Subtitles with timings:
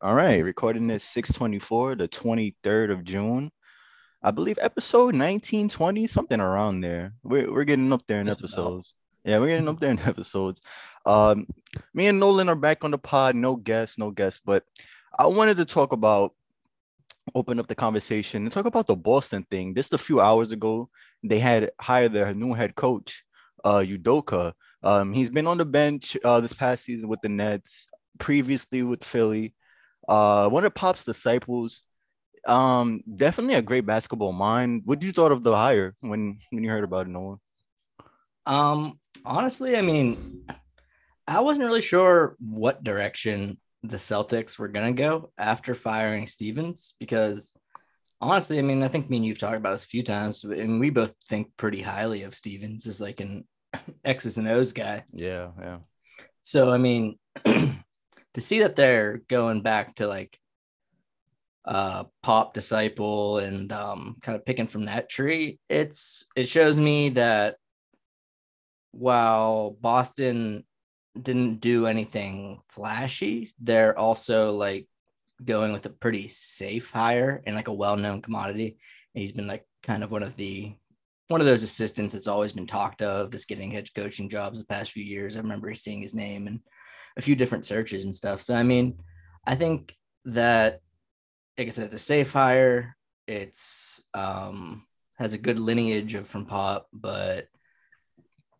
[0.00, 3.50] All right, recording this 624, the 23rd of June.
[4.22, 7.14] I believe episode 1920, something around there.
[7.24, 8.94] We're, we're getting up there in Just episodes.
[9.24, 10.60] Yeah, we're getting up there in episodes.
[11.04, 11.48] Um,
[11.94, 14.62] me and Nolan are back on the pod, no guests, no guests, but
[15.18, 16.32] I wanted to talk about
[17.34, 19.74] open up the conversation and talk about the Boston thing.
[19.74, 20.88] Just a few hours ago,
[21.24, 23.24] they had hired their new head coach,
[23.64, 24.52] uh, Udoka.
[24.80, 27.88] Um, he's been on the bench uh, this past season with the Nets,
[28.20, 29.54] previously with Philly.
[30.08, 31.82] Uh, one of Pop's disciples.
[32.46, 34.82] Um, definitely a great basketball mind.
[34.84, 37.38] What did you thought of the hire when when you heard about it, Nolan?
[38.46, 40.46] Um, honestly, I mean,
[41.26, 47.52] I wasn't really sure what direction the Celtics were gonna go after firing Stevens because
[48.20, 50.80] honestly, I mean, I think me and you've talked about this a few times, and
[50.80, 53.44] we both think pretty highly of Stevens as like an
[54.04, 55.04] X's and O's guy.
[55.12, 55.78] Yeah, yeah.
[56.42, 57.18] So I mean,
[58.38, 60.38] to see that they're going back to like
[61.64, 67.10] uh pop disciple and um kind of picking from that tree, it's it shows me
[67.10, 67.56] that
[68.92, 70.64] while Boston
[71.20, 74.88] didn't do anything flashy, they're also like
[75.44, 78.78] going with a pretty safe hire and like a well-known commodity.
[79.14, 80.74] And he's been like kind of one of the
[81.28, 84.66] one of those assistants that's always been talked of, just getting head coaching jobs the
[84.66, 85.36] past few years.
[85.36, 86.60] I remember seeing his name and
[87.18, 88.40] a few different searches and stuff.
[88.40, 88.98] So I mean,
[89.44, 90.80] I think that
[91.58, 92.96] like I said, it's a safe hire.
[93.26, 97.48] It's um has a good lineage of from pop, but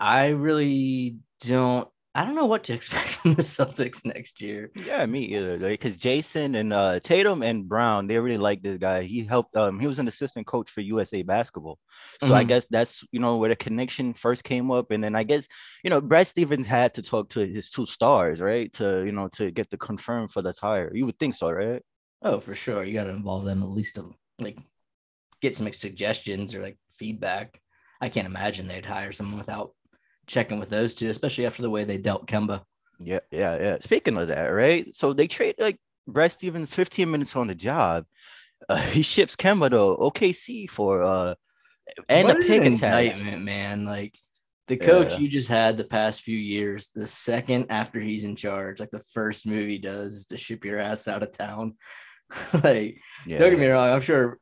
[0.00, 1.88] I really don't
[2.18, 4.72] I don't know what to expect from the Celtics next year.
[4.74, 5.56] Yeah, me either.
[5.56, 9.04] Because Jayson and uh, Tatum and Brown, they really like this guy.
[9.04, 9.54] He helped.
[9.56, 11.78] Um, he was an assistant coach for USA Basketball.
[12.20, 12.48] So I Mhm.
[12.48, 15.46] guess that's you know where the connection first came up, and then I guess
[15.84, 18.72] you know Brad Stevens had to talk to his two stars, right?
[18.74, 20.90] To you know to get the confirm for the hire.
[20.92, 21.82] You would think so, right?
[22.22, 22.82] Oh, for sure.
[22.82, 24.10] You got to involve them at least to
[24.40, 24.58] like
[25.40, 27.60] get some suggestions or like feedback.
[28.00, 29.70] I can't imagine they'd hire someone without
[30.28, 32.62] checking with those two, especially after the way they dealt Kemba.
[33.00, 33.76] Yeah, yeah, yeah.
[33.80, 34.94] Speaking of that, right?
[34.94, 38.04] So they trade like Brad Stevens 15 minutes on the job.
[38.68, 41.34] Uh, he ships Kemba to OKC for uh
[42.08, 43.04] and What a an pig attack.
[43.12, 43.84] indictment, man.
[43.84, 44.14] Like
[44.66, 45.18] the coach Yeah.
[45.18, 49.02] you just had the past few years, the second after he's in charge, like the
[49.14, 51.74] first move he does is to ship your ass out of town.
[52.62, 53.38] like, Yeah.
[53.38, 54.38] don't get me wrong, I'm sure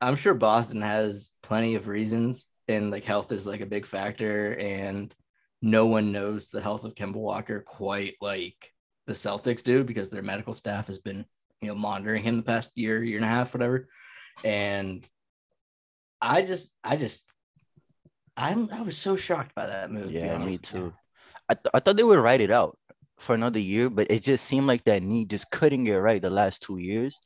[0.00, 4.54] I'm sure Boston has plenty of reasons and like health is like a big factor
[4.58, 5.14] and
[5.66, 8.72] no one knows the health of Kemba Walker quite like
[9.08, 11.24] the Celtics do because their medical staff has been,
[11.60, 13.88] you know, monitoring him the past year, year and a half, whatever.
[14.44, 15.04] And
[16.22, 17.24] I just, I just,
[18.36, 20.12] I'm, I was so shocked by that move.
[20.12, 20.94] Yeah, honest me too.
[21.48, 22.78] I, th- I thought they would write it out
[23.18, 26.30] for another year, but it just seemed like that knee just couldn't get right the
[26.30, 27.18] last two years.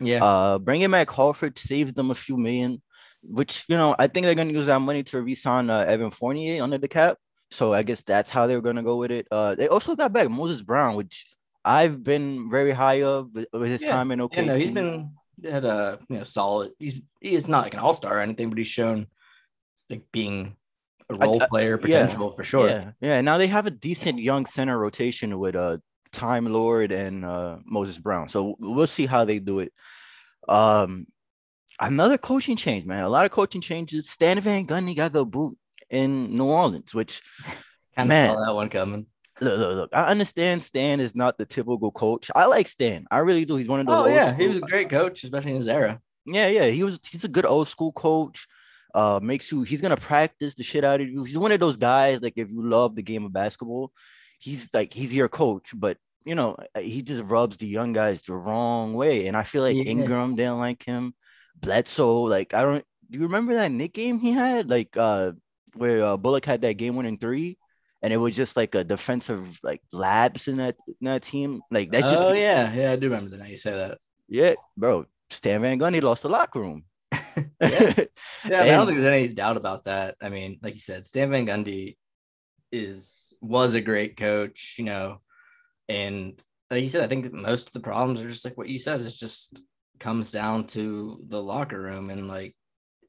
[0.00, 0.24] Yeah.
[0.24, 2.82] Uh, bringing back Horford saves them a few million,
[3.22, 6.62] which you know I think they're gonna use that money to re-sign uh, Evan Fournier
[6.62, 7.18] under the cap.
[7.54, 9.28] So I guess that's how they're gonna go with it.
[9.30, 11.24] Uh, they also got back Moses Brown, which
[11.64, 14.36] I've been very high of with, his Yeah, time in OKC.
[14.36, 15.10] yeah, no, he's been
[15.44, 16.72] had a you know solid.
[16.78, 19.06] He's he is not like an all star or anything, but he's shown
[19.88, 20.56] like being
[21.08, 22.68] a role I- player yeah, potential for sure.
[22.68, 23.20] Yeah, yeah.
[23.20, 25.78] Now they have a decent young center rotation with uh
[26.10, 28.28] Time Lord and uh Moses Brown.
[28.28, 29.72] So we'll see how they do it.
[30.48, 31.06] Um,
[31.80, 33.04] another coaching change, man.
[33.04, 34.10] A lot of coaching changes.
[34.10, 35.56] Stan Van Gundy got the boot
[35.90, 37.22] in New Orleans, which
[37.96, 39.06] Kind of saw that one coming.
[39.40, 39.90] look, look, look.
[39.92, 42.30] I understand Stan is not the typical coach.
[42.34, 43.06] I like Stan.
[43.10, 43.56] I really do.
[43.56, 44.06] He's one of those.
[44.06, 46.00] Oh yeah, he was a great coach, especially in his era.
[46.26, 46.66] Yeah, yeah.
[46.66, 48.46] He was he's a good old school coach.
[48.94, 51.24] Uh makes you he's gonna practice the shit out of you.
[51.24, 53.92] He's one of those guys, like if you love the game of basketball,
[54.38, 58.32] he's like he's your coach, but you know, he just rubs the young guys the
[58.34, 59.26] wrong way.
[59.26, 59.82] And I feel like Yeah.
[59.82, 61.14] Ingram didn't like him.
[61.60, 64.70] Bledsoe, like I don't do you remember that Knick game he had?
[64.70, 65.32] Like uh
[65.74, 67.58] where uh, Bullock had that game winning three,
[68.02, 71.60] and it was just like a defensive like lapse in that in that team.
[71.70, 73.38] Like that's just oh yeah, yeah, I do remember that.
[73.38, 73.98] Now you say that.
[74.28, 75.06] yeah, bro.
[75.30, 76.84] Stan Van Gundy lost the locker room.
[77.60, 77.94] Yeah.
[78.46, 80.16] Yeah, I, I don't think there's any doubt about that.
[80.20, 81.96] I mean, like you said, Stan Van Gundy
[82.70, 85.22] is was a great coach, you know,
[85.88, 86.40] and
[86.70, 89.00] like you said, I think most of the problems are just like what you said.
[89.00, 89.62] It just
[89.98, 92.54] comes down to the locker room and like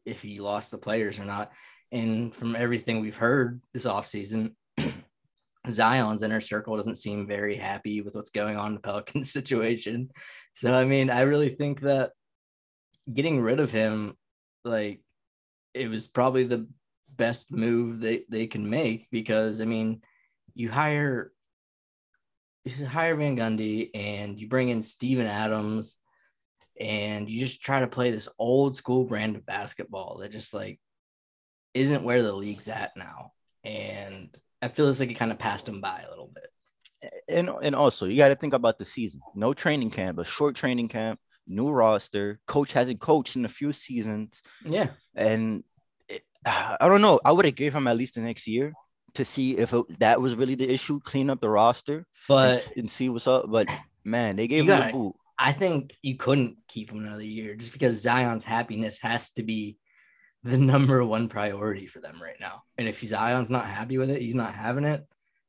[0.06, 1.52] if he lost the players or not.
[1.92, 4.54] And from everything we've heard this offseason,
[5.70, 10.10] Zion's inner circle doesn't seem very happy with what's going on in the Pelicans situation.
[10.54, 12.12] So I mean, I really think that
[13.12, 14.18] getting rid of him,
[14.64, 15.02] like,
[15.74, 16.68] it was probably the
[17.16, 20.02] best move they, they can make because I mean,
[20.54, 21.32] you hire
[22.66, 25.98] you hire Van Gundy and you bring in Steven Adams
[26.80, 30.80] and you just try to play this old school brand of basketball that just like
[31.76, 33.34] isn't where the league's at now.
[33.64, 36.48] And I feel it's like it kind of passed them by a little bit.
[37.30, 39.22] And and also you got to think about the season.
[39.36, 42.40] No training camp, a short training camp, new roster.
[42.48, 44.42] Coach hasn't coached in a few seasons.
[44.64, 44.90] Yeah.
[45.14, 45.64] And
[46.08, 47.20] it, I don't know.
[47.24, 48.74] I would have gave him at least the next year
[49.16, 51.00] to see if it, that was really the issue.
[51.02, 53.46] Clean up the roster, but and, and see what's up.
[53.50, 53.68] But
[54.04, 55.16] man, they gave him the boot.
[55.38, 59.78] I think you couldn't keep him another year just because Zion's happiness has to be
[60.46, 62.62] the number one priority for them right now.
[62.78, 65.04] And if Zion's not happy with it, he's not having it,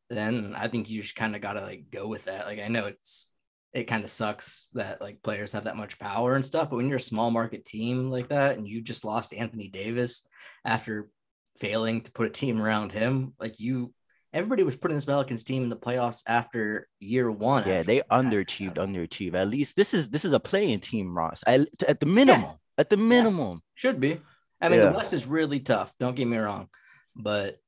[0.09, 2.47] then I think you just kind of got to like go with that.
[2.47, 3.31] Like I know it's
[3.75, 6.89] it kind of sucks that like players have that much power and stuff, but when
[6.89, 10.27] you're a small market team like that and you just lost Anthony Davis
[10.65, 11.11] after
[11.59, 13.93] failing to put a team around him, like you
[14.33, 17.69] everybody was putting this Pelicans team in the playoffs after year one.
[17.69, 19.35] Yeah, they underachieved, underachieved.
[19.35, 21.45] At least this is this is a playing team, Ross.
[21.47, 22.55] I, at the minimum, yeah.
[22.79, 23.61] at the minimum, yeah.
[23.75, 24.23] should be.
[24.61, 24.91] I mean, yeah.
[24.91, 25.95] the West is really tough.
[26.01, 26.69] Don't get me wrong,
[27.15, 27.59] but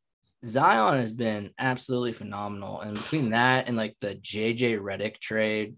[0.44, 2.80] Zion has been absolutely phenomenal.
[2.80, 5.76] And between that and like the JJ Redick trade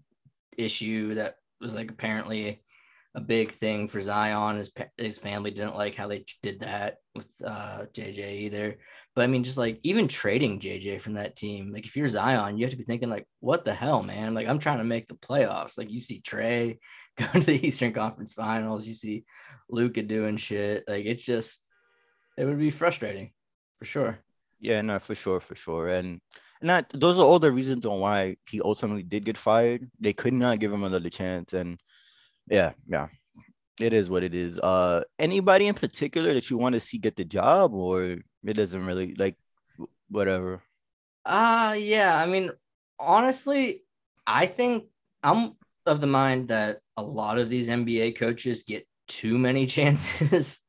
[0.57, 2.61] issue that was like apparently
[3.13, 7.29] a big thing for Zion, his his family didn't like how they did that with
[7.45, 8.77] uh, JJ either.
[9.15, 12.57] But I mean, just like even trading JJ from that team, like if you're Zion,
[12.57, 14.33] you have to be thinking like, what the hell, man?
[14.33, 15.77] Like I'm trying to make the playoffs.
[15.77, 16.77] Like you see Trae
[17.21, 19.25] going to the Eastern Conference Finals, you see
[19.69, 20.83] Luka doing shit.
[20.87, 21.67] Like it's just,
[22.37, 23.31] it would be frustrating,
[23.79, 24.19] for sure.
[24.59, 26.21] Yeah, no, for sure, for sure, and
[26.61, 29.89] and that those are all the reasons on why he ultimately did get fired.
[29.99, 31.79] They could not give him another chance, and
[32.47, 33.07] yeah, yeah,
[33.79, 34.59] it is what it is.
[34.59, 38.85] Uh, anybody in particular that you want to see get the job, or it doesn't
[38.85, 39.35] really like
[40.09, 40.61] whatever.
[41.25, 42.17] Uh yeah.
[42.17, 42.51] I mean,
[42.99, 43.83] honestly,
[44.25, 44.85] I think
[45.23, 45.53] I'm
[45.85, 50.59] of the mind that a lot of these NBA coaches get too many chances.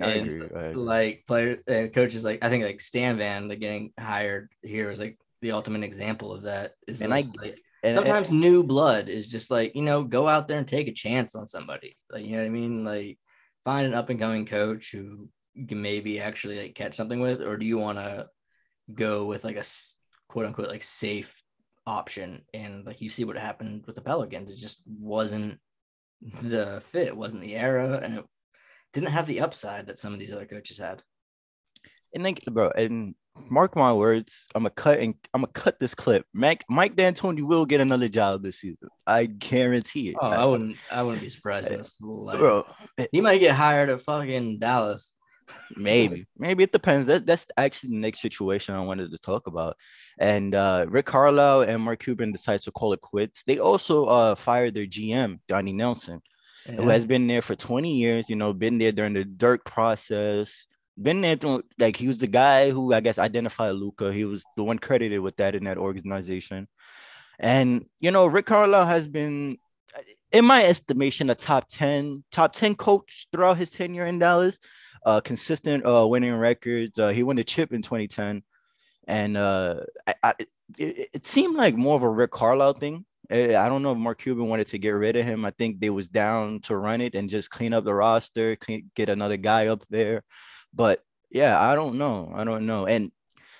[0.00, 0.74] I agree, I agree.
[0.74, 5.00] Like player and coaches, like I think like Stan Van like getting hired here is
[5.00, 6.72] like the ultimate example of that.
[6.86, 10.28] Is and I like, and, sometimes and, new blood is just like you know go
[10.28, 11.96] out there and take a chance on somebody.
[12.10, 12.84] Like you know what I mean?
[12.84, 13.18] Like
[13.64, 15.28] find an up and coming coach who
[15.66, 18.28] can maybe actually like catch something with, or do you want to
[18.94, 19.64] go with like a
[20.28, 21.42] quote unquote like safe
[21.88, 22.42] option?
[22.52, 25.58] And like you see what happened with the Pelicans, it just wasn't
[26.42, 28.24] the fit, wasn't the era, and it
[28.92, 31.02] didn't have the upside that some of these other coaches had.
[32.14, 33.14] And like, bro, and
[33.48, 36.26] mark my words, I'm gonna cut and I'm gonna cut this clip.
[36.32, 38.88] Mike Mike D'Antoni will get another job this season.
[39.06, 40.16] I guarantee it.
[40.20, 40.76] Oh, I, wouldn't.
[40.90, 42.00] I wouldn't be surprised.
[42.00, 42.64] bro,
[43.12, 45.14] he might get hired at fucking Dallas.
[45.76, 47.06] Maybe, maybe it depends.
[47.06, 49.76] That, that's actually the next situation I wanted to talk about.
[50.18, 53.44] And uh, Rick Carlisle and Mark Cuban decides to call it quits.
[53.44, 56.20] They also uh, fired their GM, Donnie Nelson,
[56.66, 56.76] yeah.
[56.76, 58.28] who has been there for 20 years.
[58.28, 60.66] You know, been there during the Dirk process.
[61.00, 64.12] Been there through, like he was the guy who I guess identified Luka.
[64.12, 66.66] He was the one credited with that in that organization.
[67.38, 69.58] And you know, Rick Carlisle has been
[70.32, 74.58] in my estimation, a top 10, top 10 coach throughout his tenure in Dallas
[75.04, 76.98] uh, consistent uh, winning records.
[76.98, 78.42] Uh, he won the chip in 2010,
[79.06, 80.34] and uh, I, I,
[80.78, 83.04] it, it, seemed like more of a Rick Carlisle thing.
[83.30, 85.44] I don't know if Mark Cuban wanted to get rid of him.
[85.44, 88.90] I think they was down to run it and just clean up the roster, clean,
[88.94, 90.22] get another guy up there.
[90.72, 92.32] But yeah, I don't know.
[92.34, 92.86] I don't know.
[92.86, 93.12] And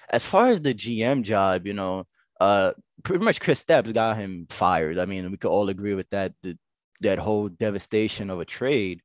[0.09, 2.07] as far as the GM job, you know,
[2.41, 4.99] uh, pretty much Kristaps got him fired.
[4.99, 6.33] I mean, we could all agree with that.
[6.43, 6.57] The,
[7.01, 9.03] that whole devastation of a trade.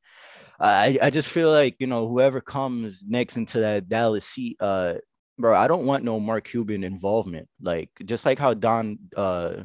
[0.64, 4.96] I I just feel like you know whoever comes next into that Dallas seat, uh,
[5.38, 7.50] bro, I don't want no Mark Cuban involvement.
[7.62, 9.64] Like just like how Don uh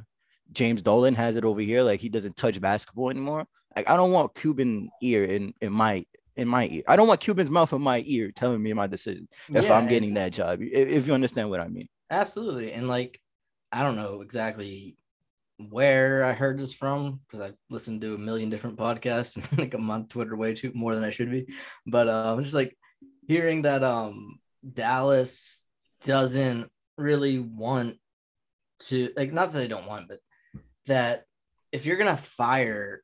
[0.50, 3.46] James Dolan has it over here, like he doesn't touch basketball anymore.
[3.76, 6.04] Like I don't want Cuban ear in in my
[6.36, 6.82] in my ear.
[6.88, 9.88] I don't want Cuban's mouth in my ear telling me my decision if yeah, I'm
[9.88, 10.60] getting that job.
[10.60, 11.88] If, if you understand what I mean.
[12.10, 13.20] Absolutely, and like
[13.70, 14.96] I don't know exactly
[15.58, 19.74] where I heard this from because I listened to a million different podcasts and like
[19.74, 21.46] I'm on Twitter way too more than I should be.
[21.86, 22.76] But uh, I'm just like
[23.26, 24.38] hearing that um
[24.72, 25.64] Dallas
[26.02, 27.96] doesn't really want
[28.86, 30.20] to like not that they don't want, but
[30.86, 31.24] that
[31.72, 33.02] if you're gonna fire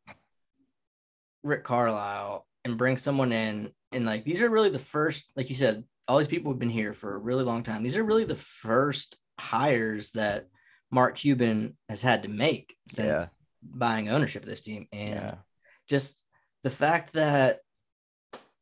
[1.43, 5.57] Rick Carlisle and bring someone in and like these are really the first, like you
[5.57, 7.83] said, all these people have been here for a really long time.
[7.83, 10.47] These are really the first hires that
[10.95, 13.27] Mark Cuban has had to make since yeah.
[13.61, 14.87] buying ownership of this team.
[14.93, 15.35] And yeah.
[15.89, 16.23] just
[16.63, 17.59] the fact that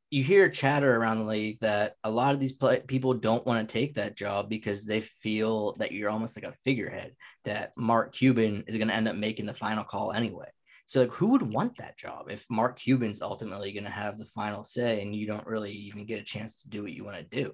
[0.08, 3.68] you hear chatter around the league that a lot of these play- people don't want
[3.68, 8.14] to take that job because they feel that you're almost like a figurehead, that Mark
[8.14, 10.48] Cuban is going to end up making the final call anyway.
[10.86, 14.24] So, like, who would want that job if Mark Cuban's ultimately going to have the
[14.24, 17.18] final say and you don't really even get a chance to do what you want
[17.18, 17.52] to do?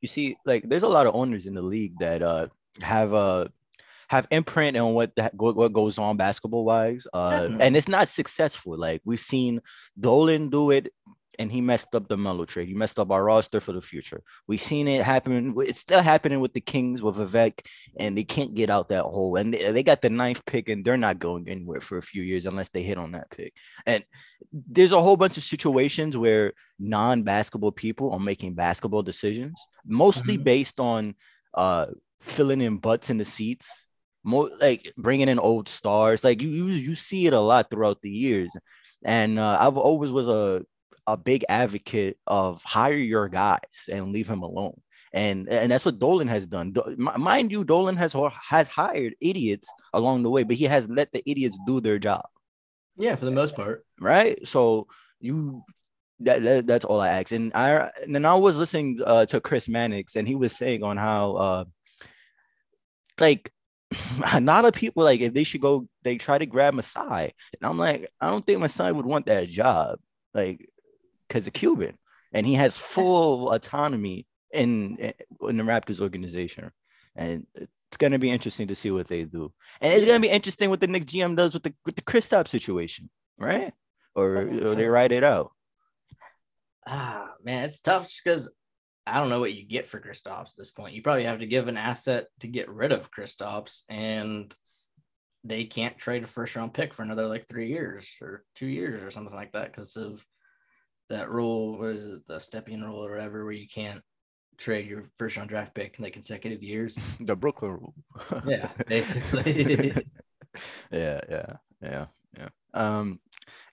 [0.00, 2.48] You see, like, there's a lot of owners in the league that uh,
[2.80, 3.48] have a uh,
[4.10, 8.76] have imprint on what that what goes on basketball wise, uh, and it's not successful.
[8.76, 9.60] Like we've seen
[9.98, 10.92] Dolan do it
[11.38, 12.66] and he messed up the Melo trade.
[12.66, 14.20] He messed up our roster for the future.
[14.48, 15.54] We've seen it happen.
[15.58, 17.64] It's still happening with the Kings with Vivek,
[17.98, 19.36] and they can't get out that hole.
[19.36, 22.22] And they, they got the ninth pick, and they're not going anywhere for a few
[22.22, 23.54] years unless they hit on that pick.
[23.86, 24.04] And
[24.52, 30.44] there's a whole bunch of situations where non-basketball people are making basketball decisions, mostly mm-hmm.
[30.44, 31.14] based on
[31.54, 31.86] uh,
[32.20, 33.86] filling in butts in the seats
[34.22, 38.00] more like bringing in old stars like you, you you see it a lot throughout
[38.02, 38.50] the years
[39.04, 40.62] and uh, i've always was a
[41.06, 44.80] a big advocate of hire your guys and leave him alone.
[45.12, 46.72] And, and that's what Dolan has done.
[46.96, 51.28] Mind you, Dolan has has hired idiots along the way, but he has let the
[51.28, 52.24] idiots do their job.
[52.96, 53.84] Yeah, for the most part.
[54.00, 54.46] Right.
[54.46, 54.86] So
[55.18, 55.64] you
[56.20, 57.32] that, that, that's all I ask.
[57.32, 60.84] And I and then I was listening uh, to Chris Mannix, and he was saying
[60.84, 61.64] on how uh,
[63.18, 63.52] like
[64.32, 67.62] a lot of people like if they should go, they try to grab Masai, and
[67.62, 69.98] I'm like, I don't think Masai would want that job.
[70.32, 70.68] Like
[71.28, 71.96] because a Cuban,
[72.32, 76.70] and he has full autonomy in in the Raptors organization,
[77.16, 80.26] and it's going to be interesting to see what they do, and it's going to
[80.26, 83.72] be interesting what the Knick GM does with the with the Kristaps situation, right?
[84.14, 85.52] Or, or they write it out.
[86.86, 88.52] Ah, man, it's tough just because
[89.06, 90.94] I don't know what you get for Kristaps at this point.
[90.94, 94.54] You probably have to give an asset to get rid of Kristaps, and
[95.44, 99.02] they can't trade a first round pick for another like three years or two years
[99.02, 100.24] or something like that because of
[101.08, 104.02] that rule, what is it, the Stepien rule or whatever, where you can't
[104.56, 106.98] trade your first round draft pick in like consecutive years.
[107.20, 107.94] the Brooklyn rule.
[108.46, 109.92] yeah, basically.
[110.92, 111.52] yeah, yeah,
[111.82, 112.48] yeah, yeah.
[112.74, 113.18] Um,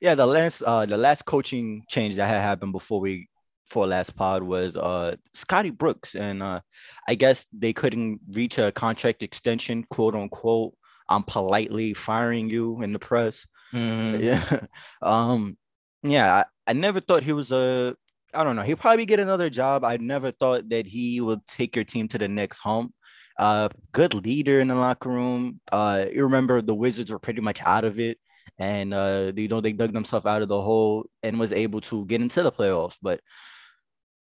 [0.02, 0.16] yeah.
[0.16, 3.30] The last, uh, the last coaching change that had happened before we
[3.68, 6.62] for last pod was uh Scotty Brooks, and uh,
[7.08, 10.74] I guess they couldn't reach a contract extension, quote unquote.
[11.10, 13.46] I'm politely firing you in the press.
[13.74, 14.24] Mm-hmm.
[14.24, 14.60] Yeah.
[15.02, 15.58] um.
[16.04, 16.44] Yeah.
[16.66, 17.96] I never thought he was a
[18.34, 18.62] I don't know.
[18.62, 19.84] He'll probably get another job.
[19.84, 22.94] I never thought that he would take your team to the next hump.
[23.40, 25.60] Uh, good leader in the locker room.
[25.72, 28.18] Uh, you remember the Wizards were pretty much out of it,
[28.58, 32.06] and uh, you know they dug themselves out of the hole and was able to
[32.06, 32.96] get into the playoffs.
[33.02, 33.22] But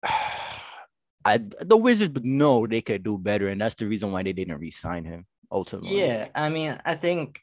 [1.27, 4.59] I, the Wizards know they could do better, and that's the reason why they didn't
[4.59, 5.99] re-sign him ultimately.
[5.99, 7.41] Yeah, I mean, I think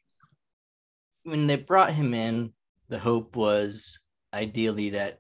[1.24, 2.53] when they brought him in,
[2.89, 4.00] the hope was
[4.34, 5.20] ideally that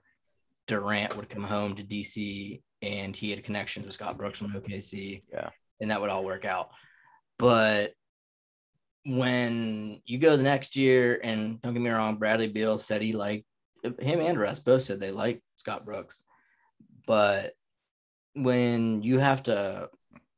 [0.67, 5.23] Durant would come home to DC and he had connections with Scott Brooks from OKC.
[5.31, 5.49] Yeah.
[5.79, 6.69] And that would all work out.
[7.37, 7.93] But
[9.05, 13.13] when you go the next year, and don't get me wrong, Bradley Beal said he
[13.13, 13.45] liked
[13.83, 16.21] him and Russ both said they liked Scott Brooks.
[17.05, 17.53] But
[18.33, 19.89] when you have to,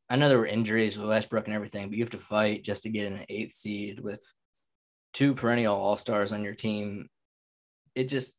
[0.09, 2.83] I know there were injuries with Westbrook and everything, but you have to fight just
[2.83, 4.21] to get an eighth seed with
[5.13, 7.07] two perennial all stars on your team.
[7.95, 8.35] It just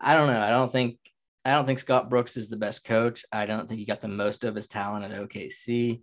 [0.00, 0.42] I don't know.
[0.42, 0.98] I don't think
[1.44, 3.24] I don't think Scott Brooks is the best coach.
[3.32, 6.02] I don't think he got the most of his talent at OKC.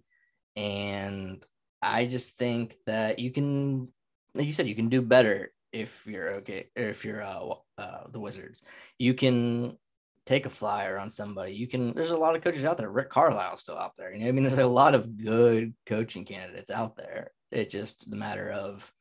[0.55, 1.45] And
[1.81, 3.93] I just think that you can,
[4.33, 8.19] like you said, you can do better if you're okay, if you're uh, uh, the
[8.19, 8.63] Wizards.
[8.97, 9.77] You can
[10.25, 11.53] take a flyer on somebody.
[11.53, 12.89] You can, there's a lot of coaches out there.
[12.89, 14.13] Rick Carlisle still out there.
[14.13, 17.31] You know, I mean, there's a lot of good coaching candidates out there.
[17.51, 18.91] It's just the matter of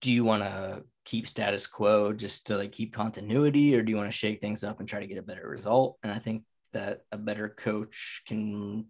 [0.00, 3.96] do you want to keep status quo just to like keep continuity or do you
[3.96, 6.44] want to shake things up and try to get a better result and i think
[6.72, 8.86] that a better coach can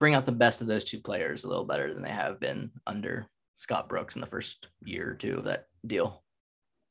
[0.00, 2.70] bring out the best of those two players a little better than they have been
[2.86, 3.26] under
[3.58, 6.23] scott brooks in the first year or two of that deal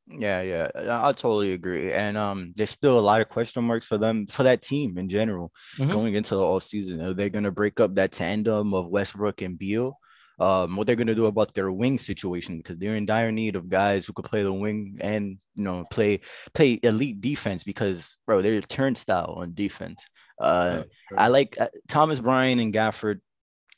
[0.08, 1.92] yeah, yeah, I totally agree.
[1.92, 5.10] And um, there's still a lot of question marks for them for that team in
[5.10, 5.92] general mm-hmm.
[5.92, 7.02] going into the off season.
[7.02, 9.98] Are they going to break up that tandem of Westbrook and Beal?
[10.40, 13.56] um, what they're going to do about their wing situation because they're in dire need
[13.56, 16.22] of guys who could play the wing and you know play
[16.54, 20.06] play elite defense because bro they're turnstile on defense.
[20.40, 20.84] Uh,
[21.16, 23.20] I like uh, Thomas Bryant and Gafford,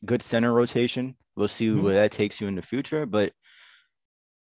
[0.05, 1.15] good center rotation.
[1.35, 1.83] We'll see mm-hmm.
[1.83, 3.33] where that takes you in the future, but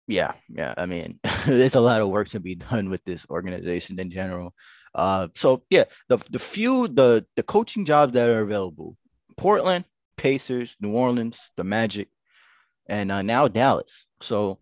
[0.09, 0.73] yeah, yeah.
[0.75, 4.55] I mean, there's a lot of work to be done with this organization in general.
[4.95, 8.97] Uh, so yeah, the the few the the coaching jobs that are available,
[9.37, 9.85] Portland,
[10.17, 12.09] Pacers, New Orleans, the Magic,
[12.87, 14.07] and uh, now Dallas.
[14.19, 14.57] So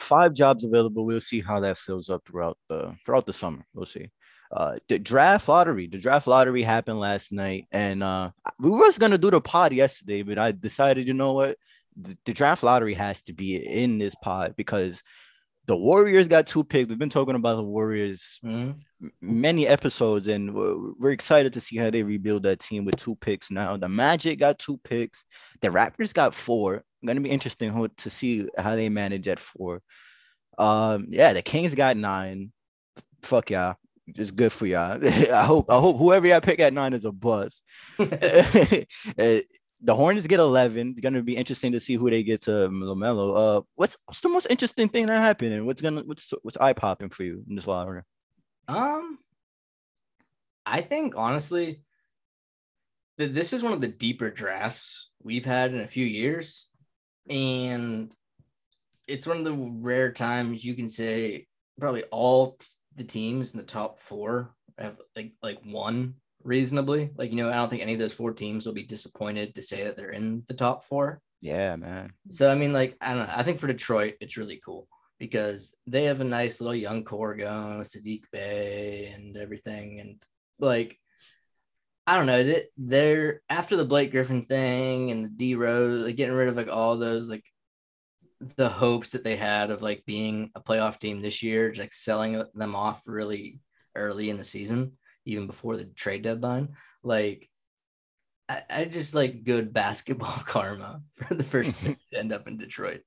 [0.00, 1.06] five jobs available.
[1.06, 3.64] We'll see how that fills up throughout the throughout the summer.
[3.72, 4.10] We'll see.
[4.50, 5.86] Uh, the draft lottery.
[5.86, 10.24] The draft lottery happened last night, and uh, we was gonna do the pod yesterday,
[10.24, 11.56] but I decided, you know what,
[11.96, 15.02] the, the draft lottery has to be in this pod because
[15.66, 16.88] the Warriors got two picks.
[16.88, 19.08] We've been talking about the Warriors mm-hmm.
[19.20, 23.14] many episodes, and we're, we're, excited to see how they rebuild that team with two
[23.16, 23.76] picks now.
[23.76, 25.22] The Magic got two picks.
[25.60, 26.82] The Raptors got four.
[27.04, 29.80] Gonna be interesting to see how they manage at four.
[30.58, 32.52] Um, yeah, the Kings got nine.
[33.22, 33.76] Fuck y'all.
[34.06, 34.98] It's good for y'all.
[35.32, 37.62] I hope I hope whoever y'all pick at nine is a bust.
[39.82, 40.90] The Hornets get 11.
[40.90, 43.58] It's gonna be interesting to see who they get to Lamelo.
[43.58, 46.74] Uh, what's what's the most interesting thing that happened, and what's gonna what's what's eye
[46.74, 48.02] popping for you in this lottery?
[48.68, 49.18] Um,
[50.66, 51.82] I think honestly,
[53.18, 56.68] that this is one of the deeper drafts we've had in a few years,
[57.28, 58.14] and
[59.06, 61.46] it's one of the rare times you can say
[61.80, 67.10] probably all t- the teams in the top four have like like one reasonably.
[67.16, 69.62] Like, you know, I don't think any of those four teams will be disappointed to
[69.62, 71.20] say that they're in the top four.
[71.40, 72.12] Yeah, man.
[72.28, 73.34] So, I mean, like, I don't know.
[73.34, 77.34] I think for Detroit, it's really cool because they have a nice little young core
[77.34, 80.00] going, Saddiq Bey and everything.
[80.00, 80.22] And
[80.58, 80.98] like,
[82.06, 82.54] I don't know.
[82.76, 86.68] They're after the Blake Griffin thing and the D Rose, like getting rid of like
[86.68, 87.44] all those like
[88.56, 91.92] the hopes that they had of like being a playoff team this year, just like
[91.92, 93.60] selling them off really
[93.94, 94.92] early in the season
[95.24, 96.70] even before the trade deadline.
[97.02, 97.48] Like,
[98.48, 101.76] I, I just like good basketball karma for the first
[102.12, 103.02] to end up in Detroit.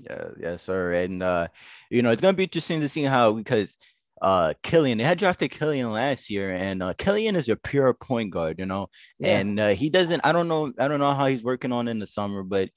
[0.00, 0.92] Yeah, yes, sir.
[0.92, 1.48] And uh,
[1.90, 3.76] you know, it's gonna be interesting to see how because
[4.20, 8.30] uh Killian, they had drafted Killian last year, and uh Killian is a pure point
[8.30, 9.38] guard, you know, yeah.
[9.38, 10.22] and uh, he doesn't.
[10.24, 10.72] I don't know.
[10.78, 12.70] I don't know how he's working on in the summer, but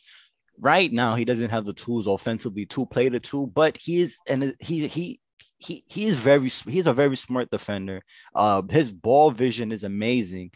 [0.59, 3.47] right now he doesn't have the tools offensively to play the two.
[3.47, 5.19] But he is, and he he
[5.65, 8.01] he he's very he's a very smart defender.
[8.33, 10.51] Uh, his ball vision is amazing.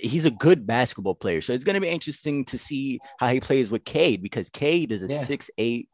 [0.00, 1.40] He's a good basketball player.
[1.40, 5.02] So it's gonna be interesting to see how he plays with Cade because Cade is
[5.02, 5.22] a yeah.
[5.22, 5.86] 6'8,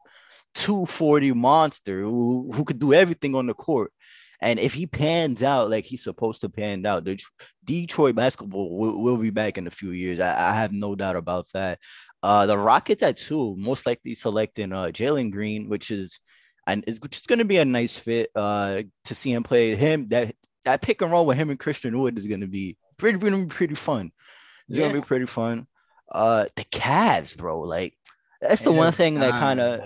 [0.55, 3.91] 240 monster who, who could do everything on the court.
[4.43, 7.21] And if he pans out like he's supposed to pan out, the
[7.63, 10.19] Detroit basketball will, will be back in a few years.
[10.19, 11.77] I, I, have no doubt about that.
[12.23, 16.19] Uh, the Rockets at two, most likely selecting uh, Jalen Green, which is
[16.67, 19.75] and it's just going to be a nice fit uh, to see him play.
[19.75, 22.77] Him that that pick and roll with him and Christian Wood is going to be
[22.97, 24.11] pretty pretty pretty fun.
[24.67, 24.83] It's yeah.
[24.83, 25.67] going to be pretty fun.
[26.11, 27.95] Uh, the Cavs, bro, like
[28.41, 29.81] that's the one thing that kind of,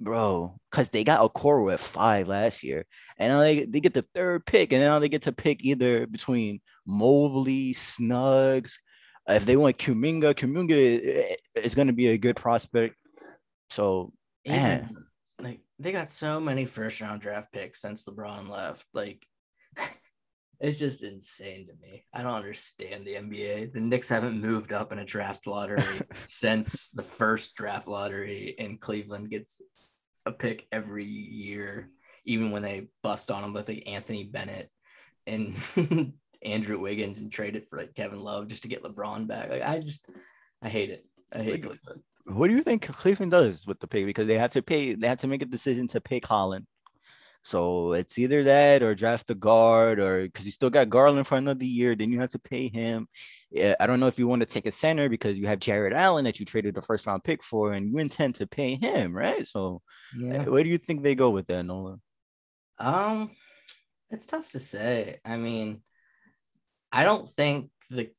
[0.00, 2.84] bro, because they got Okoro at five last year,
[3.18, 6.06] and now they, they get the third pick, and now they get to pick either
[6.08, 8.78] between Mobley, Suggs.
[9.28, 12.96] If they want Kuminga, Kuminga is going to be a good prospect.
[13.70, 14.12] So,
[14.44, 14.96] man,
[15.80, 18.86] they got so many first round draft picks since LeBron left.
[18.92, 19.26] Like
[20.60, 22.04] it's just insane to me.
[22.12, 23.72] I don't understand the NBA.
[23.72, 25.82] The Knicks haven't moved up in a draft lottery
[26.24, 29.62] since the first draft lottery, and Cleveland gets
[30.26, 31.90] a pick every year,
[32.26, 34.70] even when they bust on them with like Anthony Bennett
[35.26, 35.56] and
[36.42, 39.48] Andrew Wiggins and trade it for like Kevin Love just to get LeBron back.
[39.48, 40.06] Like I just
[40.62, 41.06] I hate it.
[41.32, 44.06] I hate Cleveland what do you think Cleveland does with the pick?
[44.06, 46.66] Because they have to pay, they have to make a decision to pick Holland.
[47.42, 51.38] So it's either that or draft a guard, or because you still got Garland for
[51.38, 53.08] another year, then you have to pay him.
[53.50, 55.94] Yeah, I don't know if you want to take a center because you have Jarrett
[55.94, 59.16] Allen that you traded the first round pick for, and you intend to pay him,
[59.16, 59.46] right?
[59.46, 59.80] So,
[60.18, 60.44] yeah.
[60.44, 62.02] where do you think they go with that, Nolan?
[62.78, 63.30] Um,
[64.10, 65.18] it's tough to say.
[65.24, 65.80] I mean,
[66.92, 68.10] I don't think the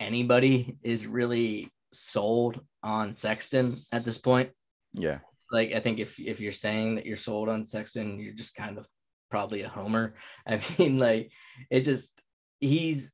[0.00, 4.50] anybody is really sold on Sexton at this point.
[4.92, 5.18] Yeah.
[5.50, 8.78] Like I think if if you're saying that you're sold on Sexton, you're just kind
[8.78, 8.86] of
[9.30, 10.14] probably a homer.
[10.46, 11.30] I mean, like
[11.70, 12.22] it just
[12.60, 13.12] he's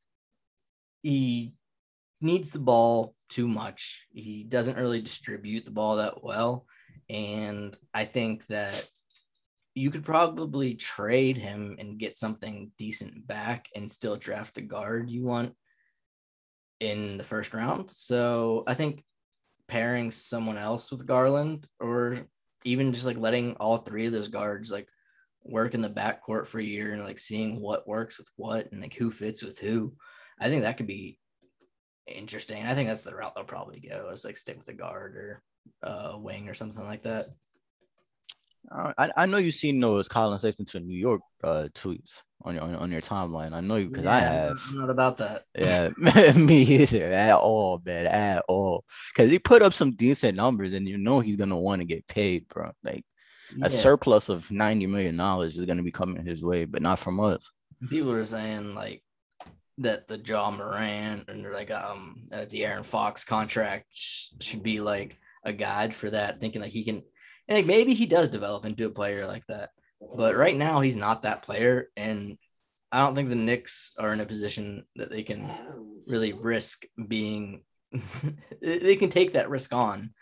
[1.02, 1.54] he
[2.20, 4.06] needs the ball too much.
[4.12, 6.66] He doesn't really distribute the ball that well.
[7.11, 8.88] And I think that
[9.74, 15.11] you could probably trade him and get something decent back and still draft the guard
[15.11, 15.54] you want
[16.82, 17.88] in the first round.
[17.92, 19.04] So I think
[19.68, 22.26] pairing someone else with Garland or
[22.64, 24.88] even just like letting all three of those guards like
[25.44, 28.82] work in the backcourt for a year and like seeing what works with what and
[28.82, 29.94] like who fits with who.
[30.40, 31.20] I think that could be
[32.08, 32.64] interesting.
[32.66, 35.42] I think that's the route they'll probably go is like stick with a guard or
[35.84, 37.26] uh, wing or something like that.
[38.70, 42.55] Uh, I, I know you've seen those Collin Sexton to New York uh, tweets on
[42.55, 43.52] your on your timeline.
[43.52, 44.59] I know you because yeah, I have.
[44.72, 45.44] Not about that.
[45.57, 45.90] Yeah,
[46.37, 48.85] me either at all, man, at all.
[49.12, 52.07] Because he put up some decent numbers, and you know he's gonna want to get
[52.07, 52.72] paid, bro.
[52.83, 53.05] Like,
[53.62, 56.98] a surplus of ninety million dollars is going to be coming his way, but not
[56.98, 57.42] from us.
[57.88, 59.02] People are saying like
[59.78, 65.18] that the Ja Morant and like um uh, De'Aaron Fox contract sh- should be like
[65.44, 67.02] a guide for that, thinking like he can,
[67.48, 69.70] and like maybe he does develop into a player like that.
[70.14, 72.36] But right now he's not that player, and
[72.90, 75.50] I don't think the Knicks are in a position that they can
[76.06, 77.62] really risk being.
[78.60, 80.12] they can take that risk on,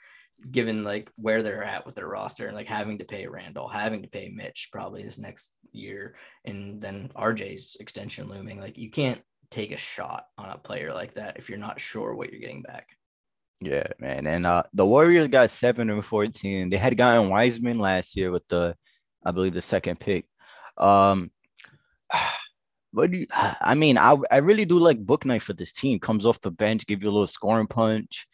[0.50, 4.02] given like where they're at with their roster and like having to pay Randle, having
[4.02, 6.14] to pay Mitch probably this next year,
[6.44, 8.60] and then RJ's extension looming.
[8.60, 12.14] Like you can't take a shot on a player like that if you're not sure
[12.14, 12.88] what you're getting back.
[13.60, 14.26] Yeah, man.
[14.26, 16.70] And uh, the Warriors got seven and fourteen.
[16.70, 18.74] They had gotten Wiseman last year with the,
[19.24, 20.26] I believe, the second pick.
[20.76, 21.30] Um,
[22.92, 23.98] what do I mean?
[23.98, 25.98] I I really do like Bouknight for this team.
[25.98, 28.26] Comes off the bench, give you a little scoring punch.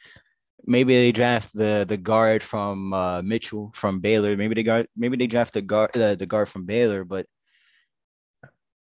[0.66, 4.37] Maybe they draft the the guard from uh, Mitchell from Baylor.
[4.37, 7.05] Maybe they got maybe they draft the guard uh, the guard from Baylor.
[7.05, 7.27] But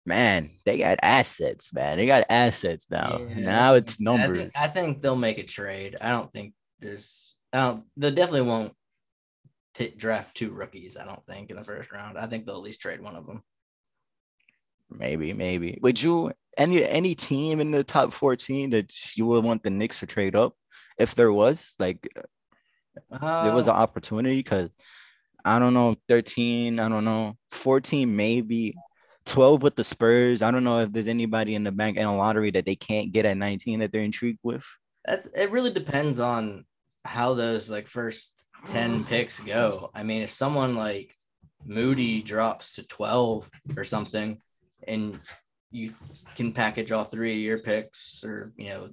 [0.06, 1.96] man, they got assets, man.
[1.96, 3.18] They got assets now.
[3.28, 4.38] Yeah, now it's numbers.
[4.38, 5.96] I think, I think, they'll make a trade.
[6.00, 7.34] I don't think there's.
[7.52, 7.84] I don't.
[7.96, 8.74] They definitely won't
[9.74, 10.96] t- draft two rookies.
[10.96, 12.18] I don't think in the first round.
[12.18, 13.42] I think they'll at least trade one of them.
[14.90, 15.78] Maybe, maybe.
[15.82, 20.00] Would you any any team in the top fourteen that you would want the Knicks
[20.00, 20.54] to trade up
[20.98, 22.06] if there was like
[23.10, 24.36] uh, there was an opportunity?
[24.36, 24.70] Because
[25.44, 26.78] I don't know, thirteen.
[26.78, 28.74] I don't know, fourteen maybe.
[29.24, 30.42] 12 with the Spurs.
[30.42, 33.12] I don't know if there's anybody in the bank in a lottery that they can't
[33.12, 34.64] get at 19 that they're intrigued with.
[35.04, 36.64] That's it really depends on
[37.04, 39.90] how those like first 10 picks go.
[39.94, 41.14] I mean, if someone like
[41.64, 44.38] Moody drops to 12 or something
[44.86, 45.18] and
[45.70, 45.94] you
[46.36, 48.90] can package all three of your picks or you know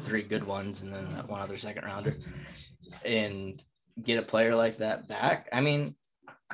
[0.00, 2.14] three good ones and then one other second rounder
[3.04, 3.60] and
[4.02, 5.48] get a player like that back.
[5.52, 5.94] I mean,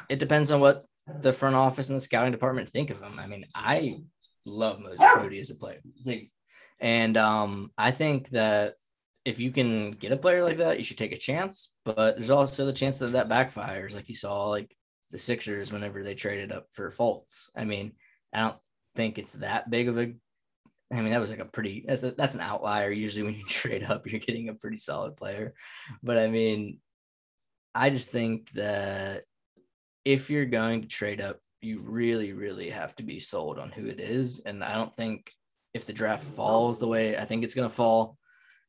[0.09, 0.85] it depends on what
[1.21, 3.19] the front office and the scouting department think of him.
[3.19, 3.95] I mean, I
[4.45, 5.81] love Moses Moody as a player.
[6.81, 8.75] And um, I think that
[9.27, 11.75] if you can get a player like that, you should take a chance.
[11.85, 14.75] But there's also the chance that that backfires, like you saw, like
[15.11, 17.51] the Sixers whenever they traded up for Fultz.
[17.57, 17.93] I mean,
[18.33, 18.57] I don't
[18.95, 20.15] think it's that big of a.
[20.93, 21.85] I mean, that was like a pretty.
[21.89, 22.93] That's a, that's an outlier.
[22.93, 25.55] Usually, when you trade up, you're getting a pretty solid player.
[26.05, 26.79] But I mean,
[27.75, 29.25] I just think that
[30.05, 33.87] if you're going to trade up, you really, really have to be sold on who
[33.87, 34.39] it is.
[34.39, 35.33] And I don't think
[35.75, 38.17] if the draft falls the way I think it's going to fall,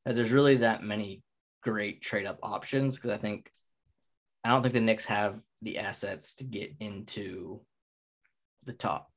[0.08, 1.22] that there's really that many
[1.62, 2.98] great trade up options.
[2.98, 3.52] Cause I think,
[4.42, 7.60] I don't think the Knicks have the assets to get into
[8.64, 9.12] the top,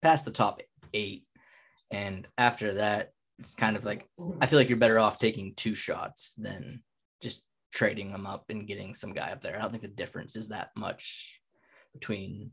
[0.00, 0.62] past the top
[0.94, 1.26] eight.
[1.90, 4.08] And after that, it's kind of like,
[4.40, 6.82] I feel like you're better off taking two shots than
[7.22, 7.42] just
[7.74, 9.56] trading them up and getting some guy up there.
[9.58, 11.42] I don't think the difference is that much
[11.92, 12.52] between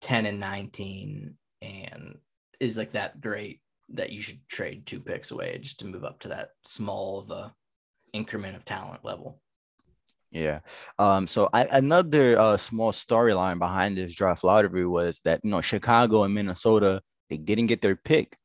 [0.00, 2.18] 10 and 19 and
[2.58, 3.60] is like that great
[3.94, 7.30] that you should trade two picks away just to move up to that small of
[7.30, 7.52] a
[8.12, 9.40] increment of talent level.
[10.30, 10.60] Yeah.
[10.98, 15.60] Um, so I, another uh, small storyline behind this draft lottery was that you know
[15.60, 18.36] Chicago and Minnesota they didn't get their pick.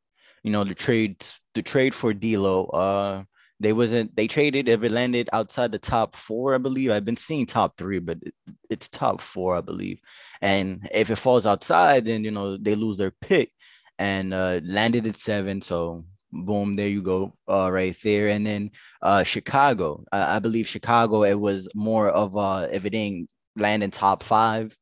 [0.44, 2.66] You know the trade the trade for D'Lo.
[2.66, 3.24] Uh,
[3.60, 6.90] they wasn't they traded if it landed outside the top four, I believe.
[6.90, 8.34] I've been seeing top three, but it,
[8.70, 10.00] it's top four, I believe.
[10.42, 13.52] And if it falls outside, then you know they lose their pick
[14.00, 15.62] and uh landed at seven.
[15.62, 18.30] So boom, there you go, uh, right there.
[18.30, 20.04] And then uh Chicago.
[20.12, 24.24] I, I believe Chicago, it was more of uh if it didn't land in top
[24.24, 24.78] five,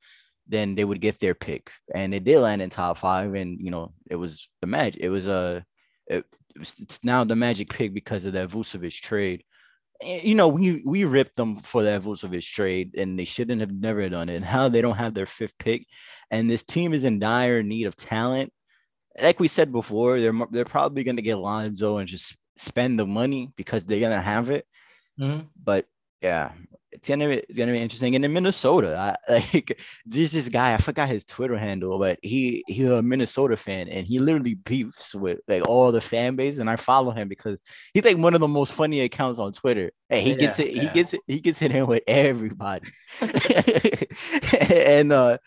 [0.48, 1.72] then they would get their pick.
[1.94, 4.98] And it did land in top five, and you know, it was the match.
[4.98, 5.66] It was a
[6.12, 6.22] uh,
[6.56, 9.44] it's now the Magic pick because of that Vucevic trade.
[10.02, 14.08] You know, we we ripped them for that Vucevic trade, and they shouldn't have never
[14.10, 14.36] done it.
[14.38, 15.86] And how they don't have their fifth pick,
[16.30, 18.52] and this team is in dire need of talent.
[19.20, 23.06] Like we said before, they're they're probably going to get Lonzo and just spend the
[23.06, 24.66] money because they're gonna have it.
[25.20, 25.48] Mm-hmm.
[25.62, 25.86] But
[26.22, 26.52] yeah,
[27.04, 28.16] it's gonna be it's gonna be interesting.
[28.16, 32.64] And in Minnesota, I, like there's this guy I forgot his Twitter handle, but he
[32.66, 36.60] he's a Minnesota fan and he literally beefs with like all the fan base.
[36.60, 37.58] And I follow him because
[37.94, 39.92] he's like one of the most funny accounts on Twitter.
[40.10, 40.82] And he yeah, gets it, yeah.
[40.84, 42.90] he gets it, he gets it in with everybody.
[44.62, 45.38] and uh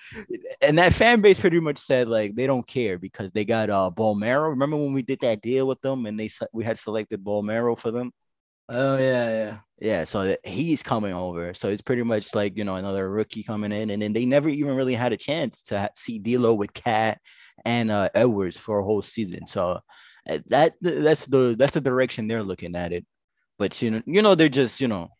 [0.61, 3.91] and that fan base pretty much said like they don't care because they got uh
[3.97, 4.51] Bolmaro.
[4.51, 7.91] Remember when we did that deal with them and they we had selected Bolmaro for
[7.91, 8.13] them?
[8.69, 9.59] Oh yeah, yeah.
[9.79, 11.53] Yeah, so he's coming over.
[11.53, 13.91] So it's pretty much like, you know, another rookie coming in.
[13.91, 17.21] And then they never even really had a chance to see D'Lo with KAT
[17.65, 19.47] and uh, Edwards for a whole season.
[19.47, 19.81] So
[20.29, 23.05] uh, that that's the that's the direction they're looking at it.
[23.59, 25.11] But you know, you know, they're just, you know,